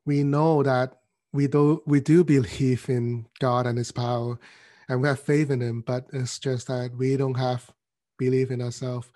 We 0.06 0.22
know 0.22 0.62
that 0.62 1.00
we 1.32 1.48
do 1.48 1.82
we 1.86 2.00
do 2.00 2.24
believe 2.24 2.88
in 2.88 3.26
God 3.40 3.66
and 3.66 3.76
His 3.76 3.92
power, 3.92 4.38
and 4.88 5.02
we 5.02 5.08
have 5.08 5.20
faith 5.20 5.50
in 5.50 5.60
him, 5.60 5.82
but 5.82 6.06
it's 6.12 6.38
just 6.38 6.68
that 6.68 6.92
we 6.96 7.16
don't 7.16 7.34
have 7.34 7.70
belief 8.16 8.50
in 8.50 8.62
ourselves. 8.62 9.08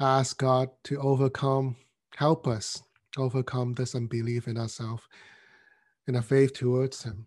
Ask 0.00 0.38
God 0.38 0.70
to 0.84 0.98
overcome, 1.00 1.76
help 2.16 2.48
us 2.48 2.82
overcome 3.16 3.74
this 3.74 3.94
unbelief 3.94 4.48
in 4.48 4.58
ourselves, 4.58 5.04
in 6.08 6.16
our 6.16 6.22
faith 6.22 6.52
towards 6.52 7.04
him. 7.04 7.26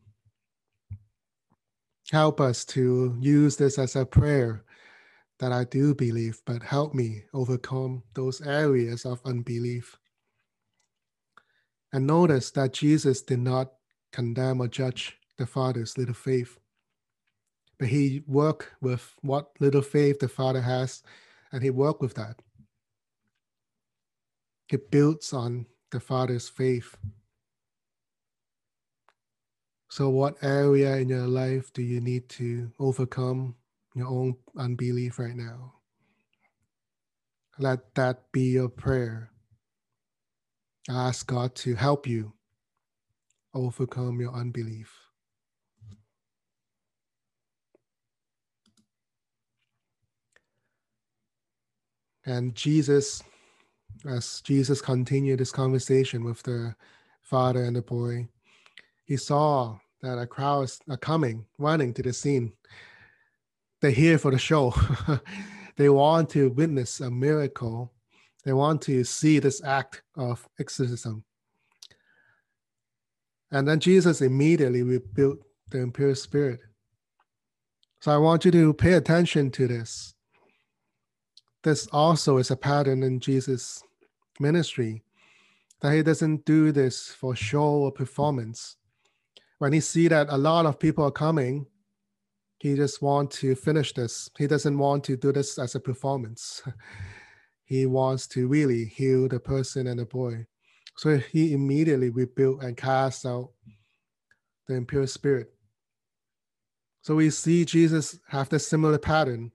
Help 2.12 2.42
us 2.42 2.66
to 2.66 3.16
use 3.20 3.58
this 3.58 3.78
as 3.78 3.96
a 3.96 4.06
prayer 4.06 4.64
that 5.40 5.52
I 5.52 5.64
do 5.64 5.94
believe, 5.94 6.42
but 6.46 6.64
help 6.64 6.94
me 6.94 7.24
overcome 7.34 8.04
those 8.14 8.42
areas 8.42 9.06
of 9.06 9.22
unbelief. 9.26 9.98
And 11.94 12.06
notice 12.06 12.52
that 12.52 12.74
Jesus 12.74 13.22
did 13.22 13.40
not 13.40 13.72
condemn 14.12 14.62
or 14.62 14.68
judge 14.68 15.18
the 15.38 15.46
Father's 15.46 15.98
little 15.98 16.16
faith 16.16 16.60
but 17.80 17.88
he 17.88 18.22
worked 18.28 18.68
with 18.82 19.16
what 19.22 19.52
little 19.60 19.82
faith 19.82 20.20
the 20.20 20.28
father 20.28 20.62
has, 20.62 21.02
and 21.52 21.64
he 21.64 21.70
worked 21.70 22.02
with 22.02 22.14
that. 22.16 22.42
He 24.68 24.78
builds 24.78 25.34
on 25.34 25.66
the 25.92 26.02
father's 26.02 26.50
faith. 26.50 26.96
So, 29.90 30.10
what 30.10 30.38
area 30.44 30.98
in 30.98 31.10
your 31.10 31.26
life 31.28 31.74
do 31.74 31.82
you 31.82 32.00
need 32.00 32.30
to 32.30 32.72
overcome 32.80 33.56
your 33.96 34.08
own 34.08 34.36
unbelief 34.56 35.18
right 35.18 35.36
now? 35.36 35.74
Let 37.58 37.96
that 37.96 38.32
be 38.32 38.52
your 38.52 38.70
prayer. 38.70 39.32
Ask 40.88 41.26
God 41.26 41.56
to 41.56 41.74
help 41.74 42.06
you 42.06 42.34
overcome 43.56 44.22
your 44.22 44.34
unbelief. 44.34 44.96
And 52.28 52.54
Jesus, 52.54 53.24
as 54.08 54.42
Jesus 54.42 54.82
continued 54.82 55.40
this 55.40 55.52
conversation 55.52 56.24
with 56.24 56.44
the 56.44 56.76
father 57.22 57.64
and 57.64 57.76
the 57.76 57.82
boy, 57.82 58.28
he 59.10 59.18
saw 59.18 59.78
that 60.02 60.18
a 60.18 60.26
crowd 60.26 60.62
is 60.62 60.80
coming, 61.02 61.46
running 61.58 61.94
to 61.96 62.02
the 62.02 62.14
scene. 62.14 62.54
They're 63.82 63.92
here 63.92 64.18
for 64.18 64.32
the 64.32 64.40
show. 64.40 64.74
they 65.76 65.90
want 65.90 66.30
to 66.30 66.52
witness 66.52 67.02
a 67.02 67.12
miracle. 67.12 67.92
They 68.46 68.54
want 68.54 68.82
to 68.84 69.04
see 69.04 69.40
this 69.40 69.62
act 69.62 70.04
of 70.16 70.48
exorcism. 70.58 71.26
And 73.52 73.68
then 73.68 73.82
Jesus 73.82 74.22
immediately 74.22 74.84
rebuked 74.84 75.44
the 75.70 75.80
impure 75.80 76.16
spirit. 76.16 76.62
So 78.00 78.14
I 78.14 78.18
want 78.18 78.46
you 78.46 78.52
to 78.52 78.74
pay 78.74 78.94
attention 78.94 79.52
to 79.52 79.68
this 79.68 80.14
this 81.64 81.88
also 81.92 82.38
is 82.38 82.52
a 82.52 82.56
pattern 82.56 83.04
in 83.04 83.20
Jesus' 83.20 83.84
ministry 84.40 85.04
that 85.82 85.94
he 85.94 86.04
doesn't 86.04 86.46
do 86.46 86.72
this 86.72 87.08
for 87.08 87.36
show 87.36 87.64
or 87.64 87.92
performance. 87.92 88.78
When 89.60 89.74
he 89.74 89.82
see 89.82 90.08
that 90.08 90.28
a 90.30 90.38
lot 90.38 90.66
of 90.66 90.80
people 90.80 91.04
are 91.04 91.12
coming, 91.12 91.68
he 92.60 92.76
just 92.76 93.02
want 93.02 93.32
to 93.32 93.56
finish 93.56 93.94
this. 93.94 94.30
He 94.38 94.48
doesn't 94.48 94.78
want 94.78 95.04
to 95.06 95.18
do 95.18 95.32
this 95.32 95.58
as 95.60 95.76
a 95.76 95.80
performance. 95.80 96.62
he 97.66 97.86
wants 97.86 98.26
to 98.28 98.48
really 98.48 98.86
heal 98.86 99.28
the 99.28 99.40
person 99.40 99.88
and 99.88 100.00
the 100.00 100.06
boy. 100.06 100.46
So 100.98 101.18
he 101.18 101.54
immediately 101.54 102.10
rebuilt 102.10 102.64
and 102.64 102.76
cast 102.76 103.26
out 103.26 103.52
the 104.68 104.76
impure 104.76 105.08
spirit. 105.08 105.54
So 107.02 107.16
we 107.16 107.30
see 107.30 107.64
Jesus 107.64 108.20
have 108.28 108.50
the 108.50 108.60
similar 108.60 108.98
pattern 108.98 109.52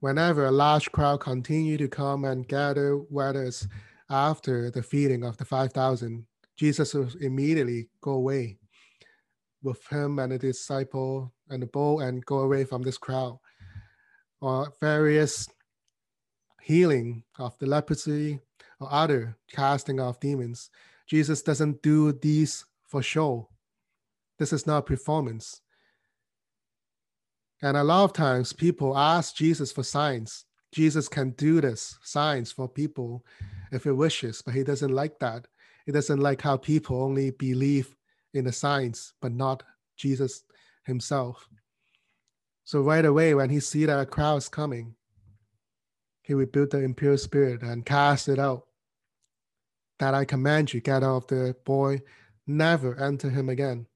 whenever 0.00 0.46
a 0.46 0.50
large 0.50 0.90
crowd 0.92 1.20
continue 1.20 1.76
to 1.78 1.88
come 1.88 2.24
and 2.24 2.48
gather, 2.48 2.96
whether 2.96 3.44
it's 3.44 3.66
after 4.10 4.70
the 4.70 4.82
feeding 4.82 5.24
of 5.24 5.36
the 5.36 5.44
5,000, 5.44 6.26
Jesus 6.56 6.92
will 6.92 7.08
immediately 7.20 7.88
go 8.00 8.12
away 8.12 8.58
with 9.62 9.86
him 9.88 10.18
and 10.18 10.32
the 10.32 10.38
disciple 10.38 11.32
and 11.48 11.62
the 11.62 11.66
boat 11.66 12.00
and 12.00 12.24
go 12.26 12.40
away 12.40 12.64
from 12.64 12.82
this 12.82 12.98
crowd. 12.98 13.38
Or 14.40 14.72
various 14.80 15.48
healing 16.60 17.24
of 17.38 17.58
the 17.58 17.66
leprosy 17.66 18.40
or 18.80 18.92
other 18.92 19.36
casting 19.50 20.00
of 20.00 20.20
demons. 20.20 20.70
Jesus 21.06 21.42
doesn't 21.42 21.82
do 21.82 22.12
these 22.12 22.64
for 22.84 23.02
show. 23.02 23.48
This 24.38 24.52
is 24.52 24.66
not 24.66 24.86
performance. 24.86 25.60
And 27.62 27.76
a 27.76 27.84
lot 27.84 28.04
of 28.04 28.12
times 28.12 28.52
people 28.52 28.96
ask 28.96 29.36
Jesus 29.36 29.70
for 29.70 29.84
signs. 29.84 30.44
Jesus 30.72 31.08
can 31.08 31.30
do 31.32 31.60
this 31.60 31.98
signs 32.02 32.50
for 32.50 32.68
people 32.68 33.24
if 33.70 33.84
he 33.84 33.90
wishes, 33.90 34.42
but 34.42 34.54
he 34.54 34.64
doesn't 34.64 34.92
like 34.92 35.18
that. 35.20 35.46
He 35.86 35.92
doesn't 35.92 36.20
like 36.20 36.40
how 36.40 36.56
people 36.56 37.02
only 37.02 37.30
believe 37.30 37.94
in 38.34 38.44
the 38.44 38.52
signs, 38.52 39.14
but 39.20 39.32
not 39.32 39.62
Jesus 39.96 40.44
himself. 40.84 41.48
So 42.64 42.80
right 42.80 43.04
away, 43.04 43.34
when 43.34 43.50
he 43.50 43.60
see 43.60 43.84
that 43.86 44.00
a 44.00 44.06
crowd 44.06 44.36
is 44.36 44.48
coming, 44.48 44.94
he 46.22 46.34
rebuked 46.34 46.72
the 46.72 46.82
impure 46.82 47.16
spirit 47.16 47.62
and 47.62 47.84
cast 47.84 48.28
it 48.28 48.38
out. 48.38 48.66
That 49.98 50.14
I 50.14 50.24
command 50.24 50.72
you, 50.72 50.80
get 50.80 51.02
out 51.02 51.16
of 51.16 51.26
the 51.26 51.56
boy, 51.64 52.00
never 52.46 52.98
enter 52.98 53.30
him 53.30 53.48
again. 53.48 53.86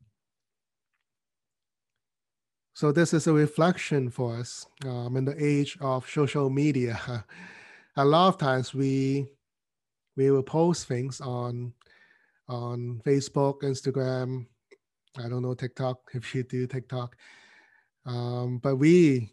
So 2.74 2.92
this 2.92 3.14
is 3.14 3.26
a 3.26 3.32
reflection 3.32 4.10
for 4.10 4.36
us 4.36 4.66
um, 4.84 5.16
in 5.16 5.24
the 5.24 5.42
age 5.42 5.78
of 5.80 6.08
social 6.08 6.50
media. 6.50 7.24
a 7.96 8.04
lot 8.04 8.28
of 8.28 8.38
times 8.38 8.74
we 8.74 9.26
we 10.16 10.30
will 10.30 10.42
post 10.42 10.86
things 10.86 11.20
on 11.20 11.72
on 12.48 13.00
Facebook, 13.04 13.62
Instagram. 13.62 14.46
I 15.18 15.28
don't 15.28 15.42
know 15.42 15.54
TikTok 15.54 15.98
if 16.14 16.34
you 16.34 16.42
do 16.42 16.66
TikTok, 16.66 17.16
um, 18.04 18.58
but 18.58 18.76
we 18.76 19.32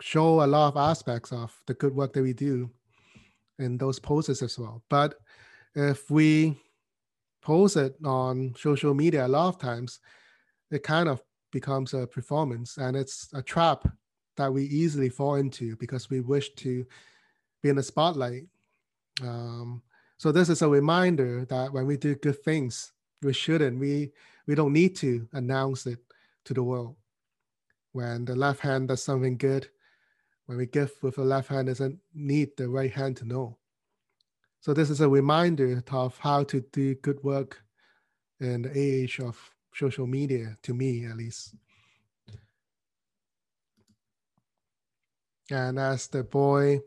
show 0.00 0.44
a 0.44 0.46
lot 0.46 0.68
of 0.68 0.76
aspects 0.76 1.32
of 1.32 1.54
the 1.66 1.74
good 1.74 1.94
work 1.94 2.12
that 2.12 2.22
we 2.22 2.32
do 2.32 2.70
in 3.58 3.76
those 3.76 3.98
posts 3.98 4.42
as 4.42 4.58
well. 4.58 4.82
But 4.88 5.14
if 5.74 6.10
we 6.10 6.60
post 7.42 7.76
it 7.76 7.96
on 8.04 8.54
social 8.56 8.94
media, 8.94 9.26
a 9.26 9.28
lot 9.28 9.48
of 9.48 9.58
times 9.58 10.00
it 10.70 10.82
kind 10.82 11.08
of 11.08 11.22
becomes 11.50 11.94
a 11.94 12.06
performance 12.06 12.76
and 12.76 12.96
it's 12.96 13.28
a 13.34 13.42
trap 13.42 13.88
that 14.36 14.52
we 14.52 14.64
easily 14.64 15.08
fall 15.08 15.34
into 15.36 15.76
because 15.76 16.10
we 16.10 16.20
wish 16.20 16.54
to 16.54 16.86
be 17.62 17.68
in 17.68 17.76
the 17.76 17.82
spotlight. 17.82 18.44
Um, 19.22 19.82
so 20.18 20.32
this 20.32 20.48
is 20.48 20.62
a 20.62 20.68
reminder 20.68 21.44
that 21.44 21.72
when 21.72 21.86
we 21.86 21.96
do 21.96 22.16
good 22.16 22.42
things, 22.42 22.92
we 23.22 23.32
shouldn't. 23.32 23.78
We 23.78 24.12
we 24.48 24.54
don't 24.56 24.72
need 24.72 24.96
to 24.96 25.28
announce 25.32 25.86
it 25.86 26.00
to 26.44 26.54
the 26.54 26.62
world. 26.62 26.96
When 27.92 28.24
the 28.24 28.34
left 28.34 28.60
hand 28.60 28.88
does 28.88 29.02
something 29.02 29.36
good, 29.36 29.68
when 30.46 30.58
we 30.58 30.66
give 30.66 30.90
with 31.02 31.16
the 31.16 31.24
left 31.24 31.48
hand, 31.48 31.68
doesn't 31.68 32.00
need 32.14 32.56
the 32.56 32.68
right 32.68 32.92
hand 32.92 33.16
to 33.18 33.24
know. 33.24 33.58
So 34.60 34.74
this 34.74 34.90
is 34.90 35.00
a 35.00 35.08
reminder 35.08 35.82
of 35.92 36.18
how 36.18 36.42
to 36.44 36.60
do 36.72 36.96
good 36.96 37.22
work 37.22 37.62
in 38.40 38.62
the 38.62 38.72
age 38.74 39.20
of 39.20 39.38
social 39.72 40.06
media, 40.06 40.56
to 40.62 40.74
me 40.74 41.04
at 41.04 41.16
least. 41.16 41.54
And 45.50 45.78
as 45.78 46.08
the 46.08 46.24
boy 46.24 46.80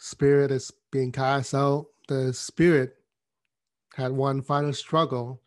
spirit 0.00 0.50
is 0.50 0.72
being 0.90 1.12
cast 1.12 1.54
out, 1.54 1.86
the 2.08 2.32
spirit 2.32 2.96
had 3.94 4.12
one 4.12 4.42
final 4.42 4.72
struggle 4.72 5.40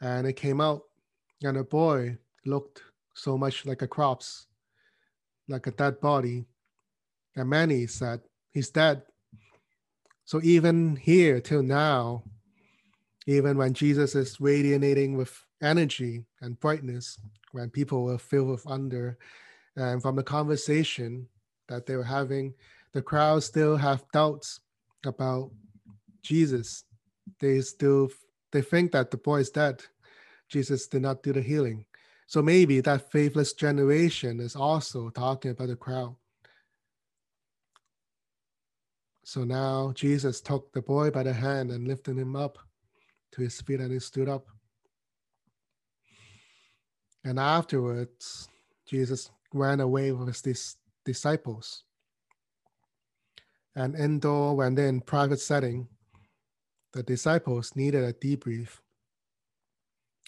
and 0.00 0.26
it 0.26 0.34
came 0.34 0.60
out, 0.60 0.82
and 1.42 1.56
the 1.56 1.64
boy 1.64 2.18
looked 2.44 2.82
so 3.14 3.38
much 3.38 3.64
like 3.64 3.80
a 3.80 3.88
corpse, 3.88 4.46
like 5.48 5.66
a 5.66 5.70
dead 5.70 6.00
body. 6.00 6.44
And 7.36 7.48
many 7.48 7.86
said, 7.86 8.20
He's 8.50 8.70
dead. 8.70 9.02
So 10.24 10.40
even 10.42 10.96
here 10.96 11.40
till 11.40 11.62
now, 11.62 12.22
even 13.26 13.56
when 13.56 13.72
Jesus 13.72 14.14
is 14.14 14.40
radiating 14.40 15.16
with 15.16 15.44
energy 15.62 16.24
and 16.40 16.60
brightness 16.60 17.18
when 17.52 17.70
people 17.70 18.04
were 18.04 18.18
filled 18.18 18.48
with 18.48 18.66
wonder. 18.66 19.18
And 19.76 20.02
from 20.02 20.16
the 20.16 20.22
conversation 20.22 21.28
that 21.68 21.86
they 21.86 21.96
were 21.96 22.04
having, 22.04 22.54
the 22.92 23.02
crowd 23.02 23.42
still 23.42 23.76
have 23.76 24.04
doubts 24.12 24.60
about 25.04 25.50
Jesus. 26.24 26.84
They 27.38 27.60
still 27.60 28.10
they 28.50 28.62
think 28.62 28.92
that 28.92 29.10
the 29.10 29.16
boy 29.16 29.40
is 29.40 29.50
dead. 29.50 29.82
Jesus 30.48 30.86
did 30.86 31.02
not 31.02 31.22
do 31.22 31.32
the 31.32 31.42
healing. 31.42 31.84
So 32.26 32.42
maybe 32.42 32.80
that 32.80 33.10
faithless 33.12 33.52
generation 33.52 34.40
is 34.40 34.56
also 34.56 35.10
talking 35.10 35.50
about 35.50 35.68
the 35.68 35.76
crowd. 35.76 36.16
So 39.24 39.44
now 39.44 39.92
Jesus 39.94 40.40
took 40.40 40.72
the 40.72 40.82
boy 40.82 41.10
by 41.10 41.22
the 41.22 41.32
hand 41.32 41.70
and 41.70 41.88
lifted 41.88 42.18
him 42.18 42.36
up 42.36 42.58
to 43.32 43.42
his 43.42 43.60
feet 43.60 43.80
and 43.80 43.92
he 43.92 43.98
stood 43.98 44.28
up. 44.28 44.46
And 47.24 47.38
afterwards, 47.38 48.48
Jesus 48.86 49.30
ran 49.52 49.80
away 49.80 50.12
with 50.12 50.44
his 50.44 50.76
disciples. 51.04 51.84
And 53.74 53.96
indoor, 53.96 54.54
when 54.54 54.74
they're 54.74 54.88
in 54.88 55.00
private 55.00 55.40
setting, 55.40 55.88
the 56.94 57.02
disciples 57.02 57.76
needed 57.76 58.02
a 58.02 58.12
debrief. 58.12 58.78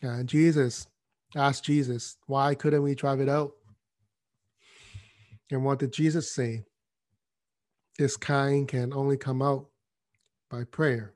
And 0.02 0.28
Jesus 0.28 0.86
asked 1.34 1.64
Jesus, 1.64 2.18
why 2.26 2.54
couldn't 2.54 2.82
we 2.82 2.94
drive 2.94 3.20
it 3.20 3.28
out? 3.28 3.52
And 5.50 5.64
what 5.64 5.78
did 5.78 5.92
Jesus 5.92 6.32
say? 6.32 6.64
This 7.98 8.16
kind 8.16 8.68
can 8.68 8.92
only 8.92 9.16
come 9.16 9.40
out 9.40 9.68
by 10.50 10.64
prayer. 10.64 11.14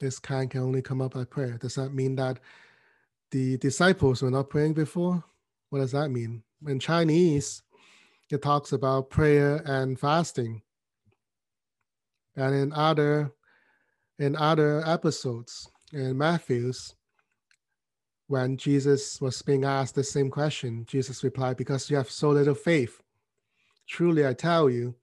This 0.00 0.18
kind 0.18 0.50
can 0.50 0.62
only 0.62 0.82
come 0.82 1.00
out 1.00 1.12
by 1.14 1.24
prayer. 1.24 1.58
Does 1.58 1.76
that 1.76 1.94
mean 1.94 2.16
that 2.16 2.40
the 3.32 3.56
disciples 3.56 4.22
were 4.22 4.30
not 4.30 4.50
praying 4.50 4.74
before. 4.74 5.24
What 5.70 5.78
does 5.80 5.92
that 5.92 6.10
mean? 6.10 6.42
In 6.66 6.78
Chinese, 6.78 7.62
it 8.30 8.42
talks 8.42 8.72
about 8.72 9.10
prayer 9.10 9.62
and 9.64 9.98
fasting. 9.98 10.62
And 12.36 12.54
in 12.54 12.72
other 12.72 13.32
in 14.18 14.36
other 14.36 14.82
episodes 14.86 15.68
in 15.92 16.16
Matthew's, 16.16 16.94
when 18.28 18.56
Jesus 18.56 19.20
was 19.20 19.42
being 19.42 19.64
asked 19.64 19.94
the 19.94 20.04
same 20.04 20.30
question, 20.30 20.84
Jesus 20.86 21.24
replied, 21.24 21.56
Because 21.56 21.90
you 21.90 21.96
have 21.96 22.10
so 22.10 22.30
little 22.30 22.54
faith. 22.54 23.02
Truly 23.86 24.26
I 24.26 24.32
tell 24.32 24.70
you, 24.70 24.94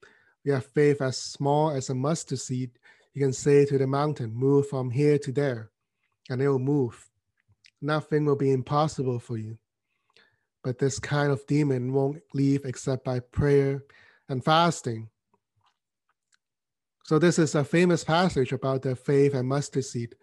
you 0.43 0.53
have 0.53 0.65
faith 0.65 1.01
as 1.01 1.17
small 1.17 1.71
as 1.71 1.89
a 1.89 1.95
mustard 1.95 2.39
seed. 2.39 2.71
You 3.13 3.21
can 3.21 3.33
say 3.33 3.65
to 3.65 3.77
the 3.77 3.87
mountain, 3.87 4.33
Move 4.33 4.69
from 4.69 4.89
here 4.89 5.17
to 5.19 5.31
there, 5.31 5.69
and 6.29 6.41
it 6.41 6.47
will 6.47 6.59
move 6.59 7.09
nothing 7.81 8.25
will 8.25 8.35
be 8.35 8.51
impossible 8.51 9.19
for 9.19 9.37
you. 9.37 9.57
But 10.63 10.79
this 10.79 10.99
kind 10.99 11.31
of 11.31 11.45
demon 11.47 11.93
won't 11.93 12.21
leave 12.33 12.65
except 12.65 13.05
by 13.05 13.19
prayer 13.19 13.83
and 14.27 14.43
fasting. 14.43 15.09
So, 17.09 17.17
this 17.17 17.39
is 17.39 17.55
a 17.55 17.63
famous 17.63 18.03
passage 18.03 18.51
about 18.51 18.83
the 18.83 18.95
faith 18.95 19.33
and 19.33 19.47
mustard 19.47 19.83
seed. 19.83 20.13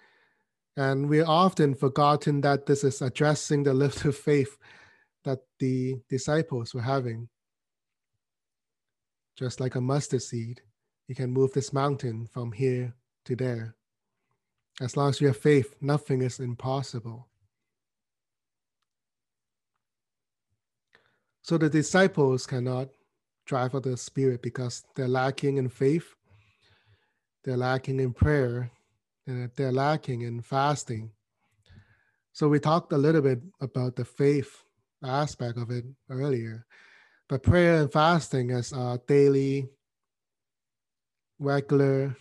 And 0.77 1.09
we're 1.09 1.27
often 1.27 1.75
forgotten 1.75 2.41
that 2.43 2.65
this 2.65 2.85
is 2.85 3.03
addressing 3.03 3.65
the 3.65 3.75
little 3.75 4.13
faith 4.13 4.57
that 5.25 5.41
the 5.59 5.97
disciples 6.09 6.75
were 6.75 6.83
having. 6.83 7.29
Just 9.37 9.59
like 9.59 9.75
a 9.75 9.81
mustard 9.81 10.23
seed, 10.23 10.61
you 11.09 11.17
can 11.17 11.33
move 11.33 11.53
this 11.53 11.73
mountain 11.73 12.29
from 12.31 12.53
here 12.53 12.95
to 13.25 13.35
there. 13.35 13.75
As 14.81 14.97
long 14.97 15.09
as 15.09 15.21
you 15.21 15.27
have 15.27 15.39
faith, 15.39 15.75
nothing 15.81 16.23
is 16.23 16.39
impossible. 16.39 17.27
So 21.43 21.59
the 21.59 21.69
disciples 21.69 22.47
cannot 22.47 22.91
drive 23.45 23.75
out 23.75 23.83
the 23.83 23.97
spirit 23.97 24.41
because 24.41 24.85
they're 24.95 25.09
lacking 25.09 25.57
in 25.57 25.69
faith, 25.69 26.16
they're 27.47 27.57
lacking 27.57 28.01
in 28.01 28.13
prayer, 28.13 28.71
and 29.27 29.51
they're 29.57 29.73
lacking 29.73 30.21
in 30.21 30.43
fasting. 30.43 31.13
So 32.35 32.49
we 32.49 32.61
talked 32.61 32.93
a 32.93 32.99
little 32.99 33.23
bit 33.23 33.41
about 33.63 33.97
the 33.97 34.05
faith 34.05 34.63
aspect 35.03 35.57
of 35.57 35.71
it 35.71 35.87
earlier, 36.11 36.67
but 37.27 37.43
prayer 37.43 37.81
and 37.81 37.91
fasting 37.91 38.51
as 38.51 38.73
a 38.73 39.01
daily, 39.07 39.71
regular 41.39 42.15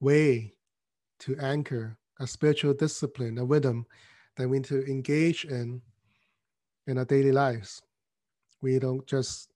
way 0.00 0.52
to 1.20 1.38
anchor 1.38 1.96
a 2.20 2.26
spiritual 2.26 2.74
discipline, 2.74 3.38
a 3.38 3.44
rhythm 3.44 3.86
that 4.36 4.48
we 4.48 4.58
need 4.58 4.66
to 4.66 4.84
engage 4.84 5.46
in 5.46 5.80
in 6.86 6.98
our 6.98 7.06
daily 7.06 7.32
lives 7.32 7.80
we 8.60 8.78
don't 8.78 9.06
just 9.06 9.50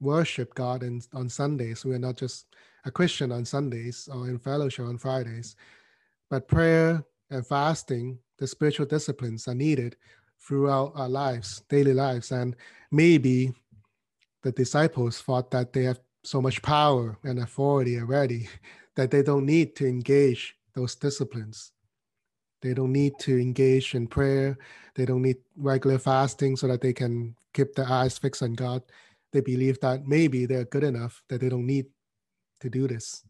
worship 0.00 0.54
God 0.54 0.82
in, 0.82 1.02
on 1.12 1.28
Sundays. 1.28 1.84
We 1.84 1.94
are 1.94 1.98
not 1.98 2.16
just 2.16 2.46
a 2.84 2.90
Christian 2.90 3.32
on 3.32 3.44
Sundays 3.44 4.08
or 4.12 4.28
in 4.28 4.38
fellowship 4.38 4.86
on 4.86 4.98
Fridays, 4.98 5.56
but 6.30 6.48
prayer 6.48 7.04
and 7.30 7.46
fasting, 7.46 8.18
the 8.38 8.46
spiritual 8.46 8.86
disciplines 8.86 9.48
are 9.48 9.54
needed 9.54 9.96
throughout 10.40 10.92
our 10.96 11.08
lives, 11.08 11.62
daily 11.68 11.94
lives. 11.94 12.32
And 12.32 12.56
maybe 12.90 13.52
the 14.42 14.52
disciples 14.52 15.20
thought 15.20 15.50
that 15.52 15.72
they 15.72 15.84
have 15.84 16.00
so 16.24 16.40
much 16.40 16.62
power 16.62 17.18
and 17.24 17.38
authority 17.38 17.98
already 17.98 18.48
that 18.96 19.10
they 19.10 19.22
don't 19.22 19.46
need 19.46 19.74
to 19.76 19.86
engage 19.86 20.56
those 20.74 20.94
disciplines. 20.94 21.72
They 22.60 22.74
don't 22.74 22.92
need 22.92 23.14
to 23.20 23.38
engage 23.38 23.94
in 23.94 24.06
prayer. 24.06 24.56
They 24.94 25.04
don't 25.04 25.22
need 25.22 25.38
regular 25.56 25.98
fasting 25.98 26.56
so 26.56 26.68
that 26.68 26.80
they 26.80 26.92
can 26.92 27.34
keep 27.52 27.74
their 27.74 27.90
eyes 27.90 28.18
fixed 28.18 28.42
on 28.42 28.54
God. 28.54 28.82
They 29.32 29.40
believe 29.40 29.80
that 29.80 30.06
maybe 30.06 30.46
they're 30.46 30.64
good 30.64 30.84
enough 30.84 31.22
that 31.28 31.40
they 31.40 31.48
don't 31.48 31.66
need 31.66 31.86
to 32.62 32.70
do 32.70 32.88
this. 32.88 33.24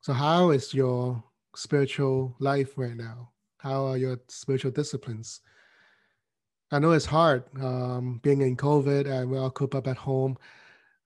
So, 0.00 0.12
how 0.12 0.50
is 0.50 0.72
your 0.72 1.22
spiritual 1.54 2.34
life 2.38 2.76
right 2.76 2.96
now? 2.96 3.30
How 3.58 3.86
are 3.86 3.96
your 3.96 4.18
spiritual 4.28 4.72
disciplines? 4.72 5.40
I 6.72 6.78
know 6.78 6.92
it's 6.92 7.06
hard 7.06 7.44
um, 7.60 8.18
being 8.22 8.40
in 8.40 8.56
COVID 8.56 9.06
and 9.06 9.30
we're 9.30 9.40
all 9.40 9.50
cooped 9.50 9.74
up 9.74 9.86
at 9.86 9.96
home. 9.96 10.38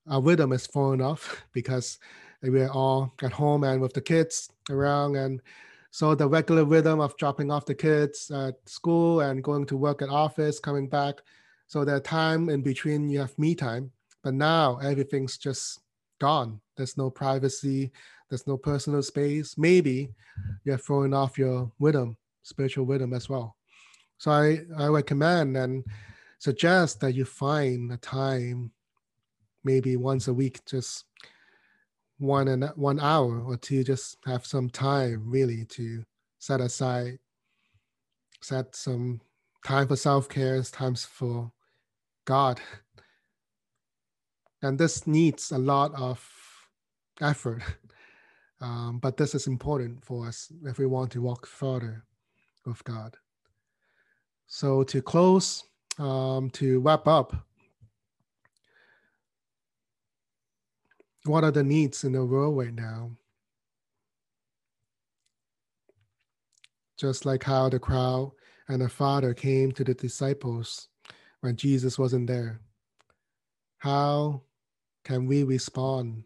Our 0.08 0.22
rhythm 0.22 0.52
is 0.52 0.66
falling 0.66 1.02
off 1.02 1.44
because 1.52 1.98
we're 2.42 2.70
all 2.70 3.12
at 3.22 3.32
home 3.32 3.64
and 3.64 3.80
with 3.80 3.92
the 3.92 4.00
kids 4.00 4.48
around. 4.70 5.16
And 5.16 5.42
so 5.90 6.14
the 6.14 6.28
regular 6.28 6.64
rhythm 6.64 7.00
of 7.00 7.16
dropping 7.16 7.50
off 7.50 7.66
the 7.66 7.74
kids 7.74 8.30
at 8.30 8.54
school 8.66 9.20
and 9.20 9.42
going 9.42 9.66
to 9.66 9.76
work 9.76 10.02
at 10.02 10.08
office, 10.08 10.60
coming 10.60 10.88
back. 10.88 11.16
So 11.66 11.84
the 11.84 12.00
time 12.00 12.48
in 12.48 12.62
between 12.62 13.10
you 13.10 13.18
have 13.18 13.36
me 13.38 13.54
time. 13.54 13.90
But 14.26 14.34
now 14.34 14.78
everything's 14.78 15.38
just 15.38 15.78
gone. 16.18 16.60
There's 16.76 16.96
no 16.96 17.10
privacy. 17.10 17.92
There's 18.28 18.44
no 18.44 18.56
personal 18.56 19.00
space. 19.04 19.56
Maybe 19.56 20.08
you're 20.64 20.78
throwing 20.78 21.14
off 21.14 21.38
your 21.38 21.70
rhythm, 21.78 22.16
spiritual 22.42 22.86
rhythm 22.86 23.12
as 23.12 23.28
well. 23.28 23.54
So 24.18 24.32
I, 24.32 24.62
I 24.76 24.88
recommend 24.88 25.56
and 25.56 25.84
suggest 26.40 26.98
that 27.02 27.14
you 27.14 27.24
find 27.24 27.92
a 27.92 27.98
time, 27.98 28.72
maybe 29.62 29.96
once 29.96 30.26
a 30.26 30.34
week, 30.34 30.58
just 30.64 31.04
one 32.18 32.48
and 32.48 32.64
one 32.74 32.98
hour 32.98 33.44
or 33.46 33.56
two, 33.56 33.84
just 33.84 34.16
have 34.26 34.44
some 34.44 34.68
time 34.68 35.22
really 35.24 35.66
to 35.66 36.02
set 36.40 36.60
aside, 36.60 37.20
set 38.40 38.74
some 38.74 39.20
time 39.64 39.86
for 39.86 39.94
self-care, 39.94 40.60
times 40.64 41.04
for 41.04 41.52
God. 42.24 42.60
And 44.66 44.76
this 44.76 45.06
needs 45.06 45.52
a 45.52 45.58
lot 45.58 45.94
of 45.94 46.20
effort. 47.20 47.62
Um, 48.58 49.00
but 49.00 49.18
this 49.18 49.34
is 49.34 49.48
important 49.48 50.02
for 50.02 50.26
us 50.26 50.50
if 50.64 50.78
we 50.78 50.86
want 50.86 51.10
to 51.12 51.20
walk 51.20 51.46
further 51.46 52.06
with 52.64 52.82
God. 52.84 53.14
So 54.46 54.82
to 54.84 55.02
close, 55.02 55.64
um, 55.98 56.48
to 56.52 56.80
wrap 56.80 57.06
up, 57.06 57.36
what 61.26 61.44
are 61.44 61.50
the 61.50 61.62
needs 61.62 62.04
in 62.04 62.12
the 62.12 62.24
world 62.24 62.56
right 62.56 62.72
now? 62.72 63.10
Just 66.96 67.26
like 67.26 67.44
how 67.44 67.68
the 67.68 67.78
crowd 67.78 68.32
and 68.68 68.80
the 68.80 68.88
Father 68.88 69.34
came 69.34 69.70
to 69.72 69.84
the 69.84 69.92
disciples 69.92 70.88
when 71.42 71.56
Jesus 71.56 71.98
wasn't 71.98 72.26
there. 72.26 72.62
How 73.76 74.40
can 75.06 75.24
we 75.24 75.44
respond 75.44 76.24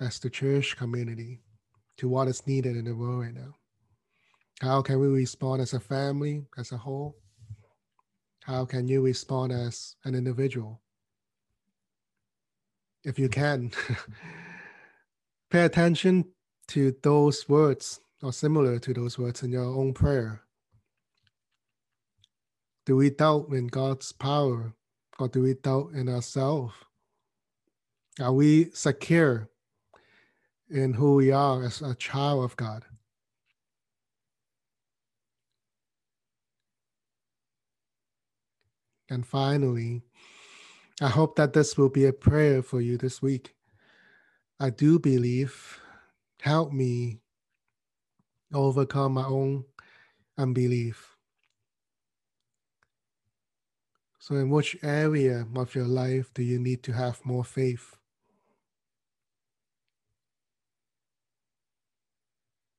as 0.00 0.18
the 0.18 0.30
church 0.30 0.78
community 0.78 1.42
to 1.98 2.08
what 2.08 2.26
is 2.26 2.46
needed 2.46 2.74
in 2.74 2.86
the 2.86 2.96
world 2.96 3.20
right 3.20 3.34
now? 3.34 3.54
How 4.62 4.80
can 4.80 4.98
we 4.98 5.08
respond 5.08 5.60
as 5.60 5.74
a 5.74 5.80
family, 5.80 6.46
as 6.56 6.72
a 6.72 6.78
whole? 6.78 7.18
How 8.44 8.64
can 8.64 8.88
you 8.88 9.02
respond 9.02 9.52
as 9.52 9.96
an 10.06 10.14
individual? 10.14 10.80
If 13.04 13.18
you 13.18 13.28
can, 13.28 13.72
pay 15.50 15.66
attention 15.66 16.24
to 16.68 16.96
those 17.02 17.46
words 17.46 18.00
or 18.22 18.32
similar 18.32 18.78
to 18.78 18.94
those 18.94 19.18
words 19.18 19.42
in 19.42 19.52
your 19.52 19.66
own 19.66 19.92
prayer. 19.92 20.40
Do 22.86 22.96
we 22.96 23.10
doubt 23.10 23.48
in 23.50 23.66
God's 23.66 24.12
power 24.12 24.72
or 25.18 25.28
do 25.28 25.42
we 25.42 25.52
doubt 25.52 25.90
in 25.92 26.08
ourselves? 26.08 26.72
Are 28.20 28.32
we 28.32 28.70
secure 28.72 29.48
in 30.72 30.94
who 30.94 31.16
we 31.16 31.30
are 31.30 31.62
as 31.64 31.82
a 31.82 31.94
child 31.94 32.44
of 32.44 32.56
God. 32.56 32.84
And 39.10 39.26
finally, 39.26 40.02
I 41.02 41.08
hope 41.08 41.36
that 41.36 41.52
this 41.52 41.76
will 41.76 41.90
be 41.90 42.06
a 42.06 42.12
prayer 42.12 42.62
for 42.62 42.80
you 42.80 42.96
this 42.96 43.20
week. 43.20 43.54
I 44.58 44.70
do 44.70 44.98
believe, 44.98 45.78
help 46.40 46.72
me 46.72 47.20
overcome 48.54 49.12
my 49.12 49.26
own 49.26 49.64
unbelief. 50.38 51.16
So, 54.18 54.36
in 54.36 54.48
which 54.48 54.76
area 54.82 55.46
of 55.56 55.74
your 55.74 55.84
life 55.84 56.32
do 56.32 56.42
you 56.42 56.58
need 56.58 56.82
to 56.84 56.92
have 56.92 57.26
more 57.26 57.44
faith? 57.44 57.96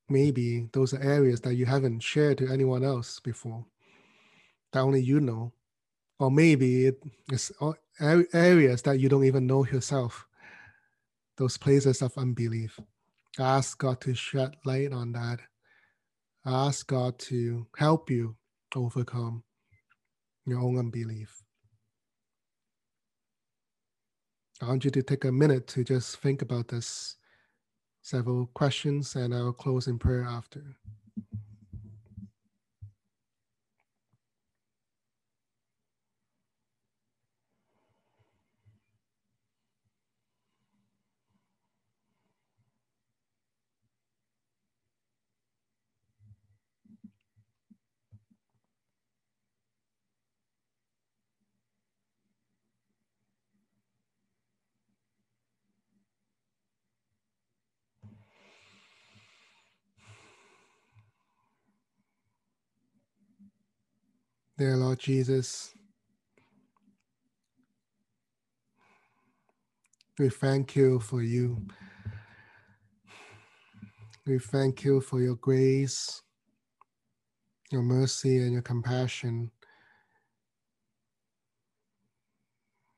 Maybe 0.10 0.70
those 0.74 0.94
are 0.94 1.02
areas 1.02 1.42
that 1.42 1.56
you 1.56 1.66
haven't 1.66 2.02
shared 2.02 2.38
to 2.40 2.52
anyone 2.52 2.84
else 2.84 3.20
before 3.20 3.66
that 4.74 4.82
only 4.82 5.02
you 5.02 5.20
know. 5.20 5.54
Or 6.20 6.30
maybe 6.30 6.92
it's 7.32 7.52
areas 8.02 8.82
that 8.84 9.00
you 9.00 9.10
don't 9.10 9.24
even 9.24 9.48
know 9.48 9.66
yourself. 9.66 10.28
Those 11.38 11.58
places 11.58 12.02
of 12.02 12.18
unbelief. 12.18 12.80
Ask 13.40 13.80
god 13.80 14.02
to 14.02 14.14
shed 14.14 14.56
light 14.66 14.94
on 14.94 15.12
that. 15.14 15.40
Ask 16.46 16.88
god 16.88 17.18
to 17.20 17.68
help 17.78 18.10
you 18.10 18.36
overcome 18.76 19.44
your 20.46 20.60
own 20.60 20.78
unbelief. 20.78 21.42
I 24.62 24.68
want 24.68 24.86
you 24.86 24.92
to 24.92 25.04
take 25.04 25.26
a 25.26 25.32
minute 25.32 25.68
to 25.70 25.84
just 25.84 26.18
think 26.18 26.42
about 26.42 26.68
this 26.68 27.18
several 28.04 28.48
questions 28.54 29.16
and 29.16 29.34
I'll 29.34 29.54
close 29.54 29.88
in 29.88 29.98
prayer 29.98 30.24
after. 30.24 30.62
Dear 64.56 64.78
Lord 64.78 65.00
Jesus, 65.00 65.74
we 70.20 70.30
thank 70.30 70.76
you 70.76 71.00
for 71.00 71.24
you. 71.24 71.66
We 74.28 74.38
thank 74.38 74.84
you 74.84 75.02
for 75.02 75.22
your 75.22 75.38
grace, 75.38 76.22
your 77.72 77.82
mercy, 77.82 78.38
and 78.44 78.54
your 78.54 78.62
compassion. 78.62 79.50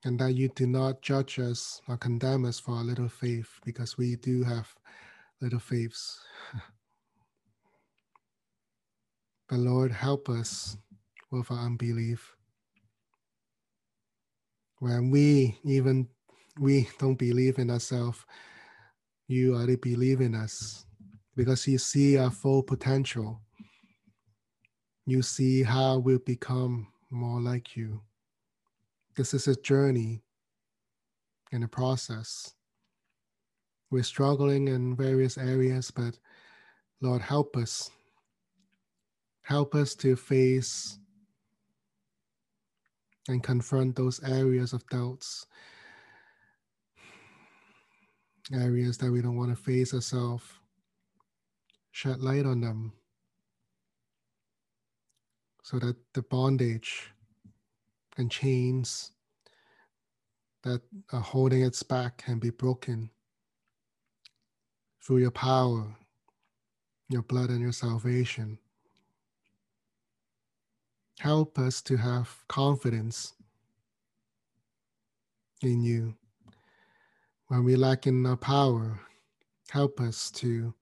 And 0.04 0.20
that 0.20 0.36
you 0.36 0.50
do 0.50 0.68
not 0.68 1.02
judge 1.02 1.40
us 1.40 1.82
or 1.88 1.96
condemn 1.96 2.44
us 2.44 2.60
for 2.60 2.76
our 2.76 2.84
little 2.84 3.08
faith, 3.08 3.48
because 3.64 3.98
we 3.98 4.18
do 4.18 4.44
have 4.44 4.68
little 5.40 5.60
faiths. 5.60 6.20
but 9.50 9.60
Lord, 9.60 9.94
help 9.94 10.28
us 10.28 10.76
with 11.36 11.52
our 11.52 11.66
unbelief. 11.66 12.36
When 14.80 15.10
we 15.10 15.60
even 15.64 16.08
we 16.60 16.88
don't 17.00 17.16
believe 17.16 17.60
in 17.60 17.70
ourselves, 17.70 18.26
you 19.28 19.56
already 19.56 19.76
believe 19.76 20.22
in 20.22 20.36
us 20.36 20.86
because 21.36 21.68
you 21.68 21.78
see 21.78 22.18
our 22.18 22.32
full 22.32 22.64
potential. 22.64 23.42
You 25.06 25.22
see 25.22 25.64
how 25.64 25.98
we'll 25.98 26.20
become 26.20 26.88
more 27.12 27.42
like 27.42 27.76
you. 27.76 28.02
This 29.16 29.34
is 29.34 29.48
a 29.48 29.56
journey 29.56 30.24
in 31.52 31.64
a 31.64 31.68
process. 31.68 32.54
We're 33.92 34.04
struggling 34.04 34.68
in 34.68 34.96
various 34.96 35.38
areas, 35.38 35.92
but 35.92 36.18
Lord, 37.02 37.22
help 37.22 37.56
us. 37.56 37.92
Help 39.44 39.76
us 39.76 39.94
to 39.96 40.16
face 40.16 40.98
and 43.28 43.44
confront 43.44 43.96
those 43.96 44.24
areas 44.24 44.74
of 44.74 44.88
doubts, 44.90 45.48
areas 48.54 48.98
that 49.00 49.12
we 49.12 49.22
don't 49.22 49.38
want 49.38 49.56
to 49.56 49.62
face 49.62 49.94
ourselves. 49.94 50.46
Shed 51.92 52.20
light 52.20 52.46
on 52.46 52.62
them 52.62 52.92
so 55.64 55.80
that 55.80 55.96
the 56.14 56.22
bondage 56.22 57.12
and 58.18 58.30
chains 58.30 59.12
that 60.64 60.82
are 61.12 61.22
holding 61.22 61.64
us 61.64 61.82
back 61.84 62.18
can 62.18 62.38
be 62.38 62.50
broken 62.50 63.10
through 65.02 65.18
your 65.18 65.32
power, 65.32 65.96
your 67.10 67.22
blood, 67.22 67.50
and 67.50 67.62
your 67.62 67.72
salvation. 67.72 68.60
Help 71.20 71.58
us 71.58 71.82
to 71.84 71.98
have 71.98 72.44
confidence 72.48 73.34
in 75.62 75.82
you. 75.82 76.16
When 77.48 77.64
we 77.64 77.76
lack 77.76 78.08
in 78.08 78.26
our 78.26 78.38
power, 78.38 79.00
help 79.70 80.00
us 80.00 80.30
to 80.32 80.74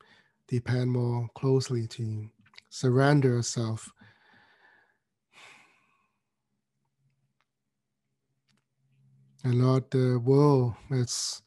depend 0.47 0.91
more 0.91 1.27
closely 1.35 1.87
to 1.87 2.03
you. 2.03 2.29
Surrender 2.69 3.35
ourselves. 3.35 3.89
And 9.43 9.61
Lord, 9.61 9.91
the 9.91 10.19
world 10.23 10.75
is 10.89 11.41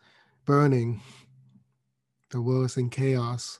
burning. 0.44 1.00
The 2.30 2.40
world 2.40 2.66
is 2.66 2.76
in 2.76 2.90
chaos. 2.90 3.58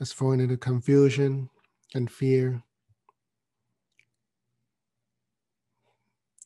It's 0.00 0.12
falling 0.12 0.40
into 0.40 0.56
confusion 0.56 1.50
and 1.94 2.10
fear. 2.10 2.62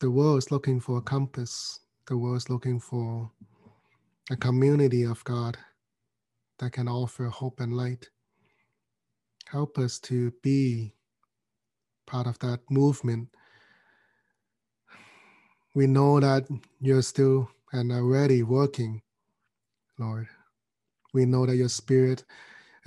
The 0.03 0.11
world 0.11 0.39
is 0.39 0.51
looking 0.51 0.81
for 0.81 0.99
a 0.99 1.01
compass. 1.01 1.79
The 2.09 2.19
world 2.19 2.39
is 2.39 2.51
looking 2.51 2.81
for 2.81 3.31
a 4.33 4.37
community 4.37 5.05
of 5.05 5.23
God 5.23 5.57
that 6.59 6.73
can 6.73 6.89
offer 6.89 7.27
hope 7.27 7.61
and 7.61 7.77
light. 7.77 8.11
Help 9.47 9.79
us 9.79 10.01
to 10.01 10.33
be 10.43 10.93
part 12.05 12.27
of 12.27 12.37
that 12.41 12.59
movement. 12.69 13.29
We 15.73 15.87
know 15.87 16.19
that 16.19 16.49
you're 16.81 17.03
still 17.03 17.49
and 17.73 17.93
already 17.93 18.43
working, 18.43 19.03
Lord. 20.01 20.27
We 21.15 21.27
know 21.27 21.47
that 21.47 21.55
your 21.55 21.69
spirit 21.69 22.25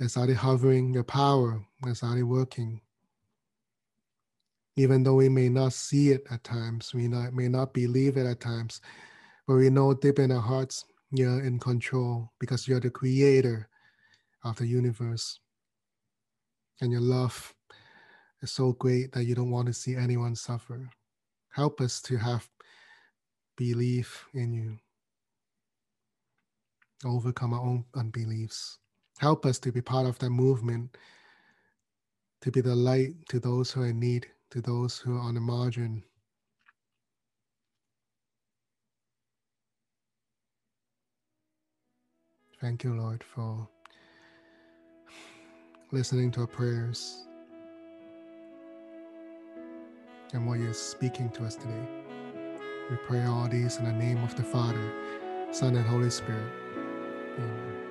is 0.00 0.18
already 0.18 0.34
hovering, 0.34 0.92
your 0.92 1.04
power 1.04 1.64
is 1.86 2.02
already 2.02 2.24
working 2.24 2.82
even 4.76 5.02
though 5.02 5.14
we 5.14 5.28
may 5.28 5.48
not 5.48 5.72
see 5.72 6.10
it 6.10 6.26
at 6.30 6.44
times, 6.44 6.92
we 6.94 7.08
not, 7.08 7.32
may 7.32 7.48
not 7.48 7.72
believe 7.72 8.18
it 8.18 8.26
at 8.26 8.40
times, 8.40 8.80
but 9.46 9.54
we 9.54 9.70
know 9.70 9.94
deep 9.94 10.18
in 10.18 10.30
our 10.30 10.40
hearts 10.40 10.84
you're 11.10 11.42
in 11.42 11.58
control 11.58 12.30
because 12.38 12.68
you're 12.68 12.80
the 12.80 12.90
creator 12.90 13.68
of 14.44 14.56
the 14.56 14.66
universe. 14.66 15.40
And 16.80 16.92
your 16.92 17.00
love 17.00 17.54
is 18.42 18.52
so 18.52 18.72
great 18.72 19.12
that 19.12 19.24
you 19.24 19.34
don't 19.34 19.50
want 19.50 19.66
to 19.68 19.72
see 19.72 19.96
anyone 19.96 20.36
suffer. 20.36 20.90
Help 21.52 21.80
us 21.80 22.02
to 22.02 22.18
have 22.18 22.46
belief 23.56 24.26
in 24.34 24.52
you, 24.52 24.78
overcome 27.06 27.54
our 27.54 27.62
own 27.62 27.84
unbeliefs. 27.94 28.78
Help 29.18 29.46
us 29.46 29.58
to 29.60 29.72
be 29.72 29.80
part 29.80 30.06
of 30.06 30.18
that 30.18 30.28
movement, 30.28 30.98
to 32.42 32.50
be 32.50 32.60
the 32.60 32.74
light 32.74 33.14
to 33.30 33.40
those 33.40 33.70
who 33.70 33.80
are 33.80 33.86
in 33.86 33.98
need 33.98 34.26
to 34.50 34.60
those 34.60 34.98
who 34.98 35.16
are 35.16 35.20
on 35.20 35.34
the 35.34 35.40
margin. 35.40 36.02
Thank 42.60 42.84
you, 42.84 42.94
Lord, 42.94 43.22
for 43.22 43.68
listening 45.92 46.30
to 46.32 46.42
our 46.42 46.46
prayers 46.46 47.26
and 50.32 50.46
what 50.46 50.58
you're 50.58 50.74
speaking 50.74 51.30
to 51.30 51.44
us 51.44 51.56
today. 51.56 51.86
We 52.90 52.96
pray 53.06 53.24
all 53.24 53.48
these 53.48 53.76
in 53.78 53.84
the 53.84 53.92
name 53.92 54.22
of 54.24 54.36
the 54.36 54.42
Father, 54.42 54.92
Son, 55.52 55.76
and 55.76 55.86
Holy 55.86 56.10
Spirit. 56.10 56.52
Amen. 57.38 57.85